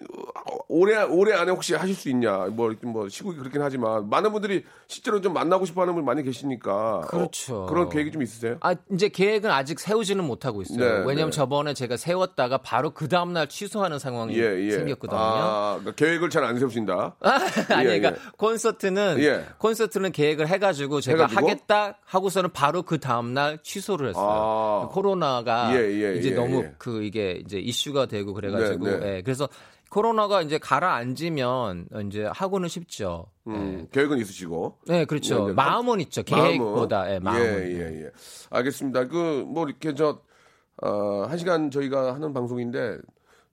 올해 0.67 1.03
올해 1.03 1.35
안에 1.35 1.51
혹시 1.51 1.75
하실 1.75 1.93
수 1.93 2.09
있냐? 2.09 2.47
뭐, 2.47 2.71
이렇게 2.71 2.87
뭐 2.87 3.07
시국이 3.07 3.37
그렇긴 3.37 3.61
하지만 3.61 4.09
많은 4.09 4.31
분들이 4.31 4.65
실제로 4.87 5.21
좀 5.21 5.33
만나고 5.33 5.65
싶어하는 5.65 5.93
분 5.93 6.03
많이 6.05 6.23
계시니까. 6.23 7.01
그렇죠. 7.01 7.63
어, 7.63 7.65
그런 7.67 7.89
계획이 7.89 8.11
좀 8.11 8.23
있으세요? 8.23 8.57
아 8.61 8.73
이제 8.91 9.09
계획은 9.09 9.51
아직 9.51 9.79
세우지는 9.79 10.23
못하고 10.23 10.63
있어요. 10.63 10.79
네, 10.79 10.85
왜냐하면 11.05 11.29
네. 11.29 11.35
저번에 11.35 11.75
제가 11.75 11.97
세웠다가 11.97 12.59
바로 12.59 12.89
그 12.89 13.07
다음 13.07 13.31
날 13.31 13.47
취소하는 13.47 13.99
상황이 13.99 14.35
예, 14.35 14.59
예. 14.59 14.71
생겼거든요. 14.71 15.19
아, 15.19 15.77
그러니까 15.79 15.91
계획을 15.95 16.31
잘 16.31 16.39
안 16.39 16.57
세우신다. 16.57 17.17
아니 17.69 17.89
예, 17.89 17.99
그러니까 17.99 18.09
예. 18.09 18.15
콘서트는 18.37 19.17
예. 19.19 19.45
콘서트는 19.59 20.11
계획을 20.11 20.47
해가지고 20.47 20.99
제가 21.01 21.27
해가지고? 21.27 21.47
하겠다 21.47 21.99
하고서는 22.05 22.51
바로 22.53 22.81
그 22.81 22.99
다음 22.99 23.35
날 23.35 23.59
취소를 23.61 24.09
했어요. 24.09 24.25
아. 24.25 24.89
코로나가 24.91 25.75
예, 25.75 25.79
예, 25.79 26.15
이제 26.15 26.31
예, 26.31 26.33
너무 26.33 26.63
예. 26.63 26.73
그 26.79 27.03
이게 27.03 27.39
이제 27.45 27.59
이슈가 27.59 28.07
되고 28.07 28.33
그래가지고 28.33 28.78
네, 28.85 28.97
네. 28.99 29.15
예, 29.17 29.21
그래서 29.21 29.47
코로나가 29.89 30.41
이제 30.41 30.57
가라앉으면 30.57 31.87
이제 32.07 32.29
하고는 32.31 32.69
싶죠. 32.69 33.25
음, 33.47 33.87
계획은 33.91 34.19
있으시고. 34.19 34.77
네, 34.87 35.05
그렇죠. 35.05 35.39
네, 35.39 35.47
네. 35.47 35.53
마음은 35.53 35.99
있죠. 36.01 36.23
계획보다 36.23 37.11
예, 37.13 37.19
마음은. 37.19 37.41
예, 37.41 37.71
예, 37.71 38.03
예. 38.03 38.11
알겠습니다. 38.51 39.07
그, 39.07 39.43
뭐, 39.47 39.67
이렇게 39.67 39.95
저, 39.95 40.21
어, 40.81 41.25
한 41.27 41.37
시간 41.37 41.71
저희가 41.71 42.13
하는 42.13 42.33
방송인데, 42.33 42.99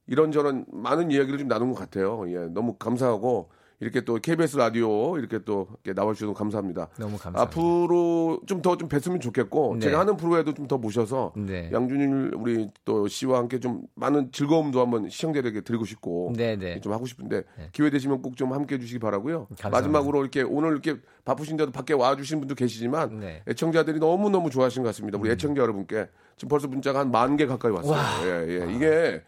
이런저런 0.07 0.67
많은 0.69 1.11
이야기를 1.11 1.39
좀 1.39 1.49
나눈 1.49 1.73
것 1.73 1.79
같아요. 1.81 2.25
예, 2.29 2.47
너무 2.49 2.75
감사하고, 2.75 3.51
이렇게 3.81 4.01
또 4.01 4.15
KBS 4.17 4.57
라디오 4.57 5.19
이렇게 5.19 5.39
또 5.45 5.69
이렇게 5.85 5.99
나와주셔서 6.01 6.33
감사합니다. 6.33 6.89
너무 6.99 7.19
감사합니다. 7.19 7.43
앞으로 7.43 8.41
좀더좀 8.47 8.89
뵀으면 8.89 9.21
좋겠고, 9.21 9.75
네. 9.75 9.81
제가 9.81 10.01
하는 10.01 10.17
프로에도 10.17 10.55
좀 10.55 10.67
더 10.67 10.79
모셔서, 10.79 11.33
네. 11.37 11.71
양준일 11.73 12.33
우리 12.37 12.69
또 12.85 13.07
씨와 13.07 13.39
함께 13.39 13.61
좀 13.61 13.83
많은 13.95 14.33
즐거움도 14.33 14.81
한번 14.81 15.09
시청자들에게 15.11 15.61
드리고 15.61 15.85
싶고, 15.85 16.33
네, 16.37 16.57
네. 16.57 16.81
좀 16.81 16.93
하고 16.93 17.07
싶은데 17.07 17.43
기회 17.73 17.91
되시면 17.91 18.23
꼭 18.23 18.35
좀 18.37 18.53
함께 18.53 18.75
해 18.75 18.79
주시기 18.79 18.99
바라고요. 18.99 19.47
감사합니다. 19.61 19.71
마지막으로 19.71 20.21
이렇게 20.23 20.43
오늘 20.43 20.73
이렇게 20.73 20.97
바쁘신데도 21.25 21.71
밖에 21.73 21.93
와주신 21.95 22.39
분도 22.41 22.55
계시지만 22.55 23.21
네. 23.21 23.43
애청자들이 23.49 23.99
너무 24.01 24.29
너무 24.31 24.51
좋아하시는 24.51 24.83
것 24.83 24.89
같습니다. 24.89 25.19
우리 25.19 25.31
애청자 25.31 25.63
여러분께 25.63 26.09
지금 26.37 26.49
벌써 26.49 26.67
문자가 26.69 27.01
한 27.01 27.11
만 27.11 27.37
개 27.37 27.47
가까이 27.47 27.71
왔어요. 27.73 28.27
예, 28.27 28.49
예. 28.67 28.75
이게 28.75 29.23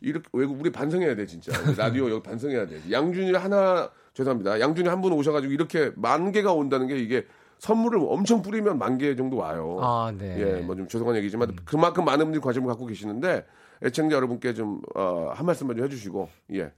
이렇게 0.00 0.28
외국 0.32 0.60
우리 0.60 0.70
반성해야 0.70 1.14
돼 1.16 1.26
진짜 1.26 1.52
라디오 1.76 2.10
여기 2.10 2.22
반성해야 2.22 2.66
돼. 2.66 2.80
양준일 2.90 3.36
하나 3.38 3.90
죄송합니다. 4.14 4.60
양준일 4.60 4.90
한분 4.90 5.12
오셔가지고 5.12 5.52
이렇게 5.52 5.92
만 5.96 6.32
개가 6.32 6.52
온다는 6.52 6.86
게 6.86 6.98
이게 6.98 7.26
선물을 7.58 7.98
엄청 8.08 8.40
뿌리면 8.42 8.78
만 8.78 8.98
개 8.98 9.14
정도 9.16 9.36
와요. 9.36 9.78
아, 9.80 10.12
네. 10.16 10.36
예, 10.38 10.60
뭐 10.62 10.76
좀 10.76 10.86
죄송한 10.88 11.16
얘기지만 11.16 11.56
그만큼 11.64 12.04
많은 12.04 12.26
분들이 12.26 12.40
관심을 12.40 12.68
갖고 12.68 12.86
계시는데 12.86 13.44
애청자 13.84 14.16
여러분께 14.16 14.54
좀 14.54 14.80
어, 14.94 15.32
한 15.34 15.44
말씀만 15.46 15.76
좀 15.76 15.84
해주시고 15.84 16.28
예. 16.54 16.72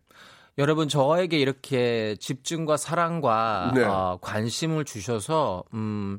여러분 0.59 0.89
저에게 0.89 1.39
이렇게 1.39 2.17
집중과 2.19 2.77
사랑과 2.77 3.73
네. 3.75 3.85
어, 3.85 4.19
관심을 4.21 4.85
주셔서 4.85 5.65
음 5.75 6.19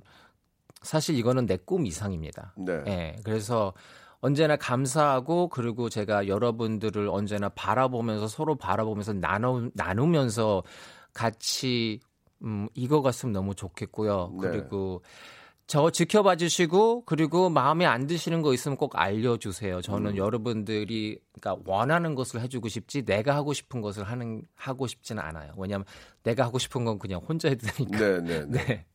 사실 0.82 1.16
이거는 1.16 1.46
내 1.46 1.58
꿈 1.58 1.86
이상입니다. 1.86 2.54
네. 2.58 2.84
예, 2.88 3.16
그래서 3.24 3.74
언제나 4.22 4.56
감사하고 4.56 5.50
그리고 5.50 5.90
제가 5.90 6.28
여러분들을 6.28 7.10
언제나 7.10 7.50
바라보면서 7.50 8.28
서로 8.28 8.56
바라보면서 8.56 9.14
나누 9.14 9.72
나누면서 9.74 10.64
같이 11.14 12.00
음 12.44 12.70
이거 12.76 13.02
갔으면 13.02 13.34
너무 13.34 13.56
좋겠고요. 13.56 14.34
네. 14.42 14.50
그리고 14.50 15.02
저 15.66 15.90
지켜봐 15.90 16.36
주시고 16.36 17.06
그리고 17.06 17.50
마음에 17.50 17.86
안 17.86 18.06
드시는 18.06 18.42
거 18.42 18.54
있으면 18.54 18.78
꼭 18.78 19.00
알려주세요. 19.00 19.78
음. 19.78 19.82
저는 19.82 20.18
여러분들이 20.18 21.18
그러니까 21.40 21.64
원하는 21.66 22.14
것을 22.14 22.42
해주고 22.42 22.68
싶지 22.68 23.04
내가 23.04 23.36
하고 23.36 23.54
싶은 23.54 23.82
것을 23.82 24.04
하는 24.04 24.44
하고 24.54 24.86
싶지는 24.86 25.24
않아요. 25.24 25.54
왜냐하면 25.58 25.86
내가 26.24 26.44
하고 26.44 26.60
싶은 26.60 26.86
건 26.86 27.00
그냥 27.00 27.22
혼자 27.28 27.48
해도 27.48 27.66
되니까. 27.68 27.98
네, 27.98 28.22
네, 28.22 28.46
네. 28.48 28.64
네. 28.68 28.86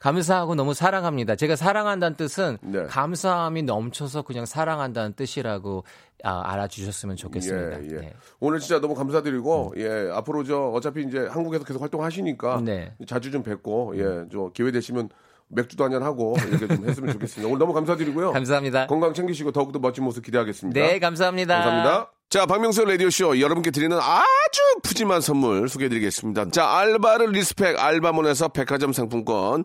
감사하고 0.00 0.54
너무 0.54 0.74
사랑합니다. 0.74 1.36
제가 1.36 1.56
사랑한다는 1.56 2.16
뜻은 2.16 2.58
네. 2.62 2.84
감사함이 2.84 3.62
넘쳐서 3.62 4.22
그냥 4.22 4.46
사랑한다는 4.46 5.12
뜻이라고 5.12 5.84
아, 6.24 6.42
알아주셨으면 6.52 7.16
좋겠습니다. 7.16 7.82
예, 7.82 7.86
예. 7.90 8.00
네. 8.00 8.12
오늘 8.40 8.60
진짜 8.60 8.80
너무 8.80 8.94
감사드리고 8.94 9.74
예 9.76 10.10
앞으로 10.12 10.44
저 10.44 10.58
어차피 10.58 11.04
이제 11.04 11.26
한국에서 11.30 11.64
계속 11.64 11.82
활동하시니까 11.82 12.62
네. 12.64 12.92
자주 13.06 13.30
좀 13.30 13.42
뵙고 13.42 13.94
예저 13.96 14.50
기회 14.54 14.70
되시면 14.70 15.10
맥주도 15.48 15.84
한잔 15.84 16.02
하고 16.02 16.36
이렇게 16.48 16.66
좀 16.66 16.88
했으면 16.88 17.12
좋겠습니다. 17.12 17.48
오늘 17.48 17.58
너무 17.58 17.72
감사드리고요. 17.72 18.32
감사합니다. 18.32 18.86
건강 18.86 19.12
챙기시고 19.12 19.52
더욱더 19.52 19.78
멋진 19.78 20.04
모습 20.04 20.24
기대하겠습니다. 20.24 20.80
네, 20.80 20.98
감사합니다. 20.98 21.54
감사합니다. 21.54 22.12
자, 22.30 22.46
박명수 22.46 22.84
라디오쇼 22.84 23.40
여러분께 23.40 23.72
드리는 23.72 23.96
아주 23.98 24.60
푸짐한 24.84 25.20
선물 25.20 25.68
소개해드리겠습니다. 25.68 26.50
자, 26.50 26.78
알바를 26.78 27.32
respect 27.32 27.76
알바몬에서 27.76 28.48
백화점 28.50 28.92
상품권, 28.92 29.64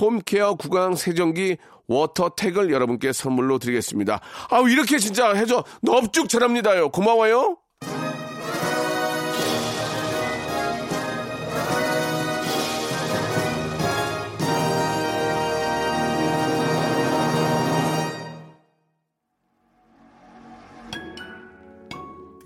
홈케어 0.00 0.54
구강 0.54 0.96
세정기 0.96 1.58
워터택을 1.86 2.70
여러분께 2.70 3.12
선물로 3.12 3.58
드리겠습니다. 3.58 4.20
아우 4.50 4.68
이렇게 4.68 4.98
진짜 4.98 5.32
해줘 5.34 5.64
넙죽 5.82 6.28
잘합니다요. 6.28 6.90
고마워요. 6.90 7.58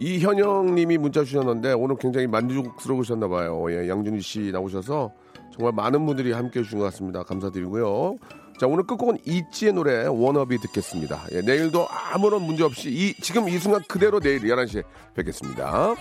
이현영 0.00 0.76
님이 0.76 0.96
문자 0.96 1.24
주셨는데 1.24 1.72
오늘 1.72 1.96
굉장히 1.96 2.28
만족스러우셨나 2.28 3.26
봐요. 3.26 3.66
예, 3.70 3.88
양준희 3.88 4.20
씨 4.20 4.52
나오셔서 4.52 5.12
정말 5.58 5.72
많은 5.72 6.06
분들이 6.06 6.30
함께 6.30 6.60
해주신 6.60 6.78
것 6.78 6.84
같습니다. 6.86 7.24
감사드리고요. 7.24 8.16
자, 8.60 8.66
오늘 8.68 8.84
끝곡은 8.84 9.18
이지의 9.26 9.72
노래 9.72 10.06
워너비 10.06 10.58
듣겠습니다. 10.58 11.24
예, 11.32 11.42
내일도 11.42 11.88
아무런 11.90 12.42
문제 12.42 12.62
없이 12.62 12.90
이 12.90 13.14
지금 13.20 13.48
이 13.48 13.58
순간 13.58 13.82
그대로 13.88 14.20
내일 14.20 14.40
11시에 14.42 14.84
뵙겠습니다. 15.14 15.96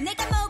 뭐 0.00 0.43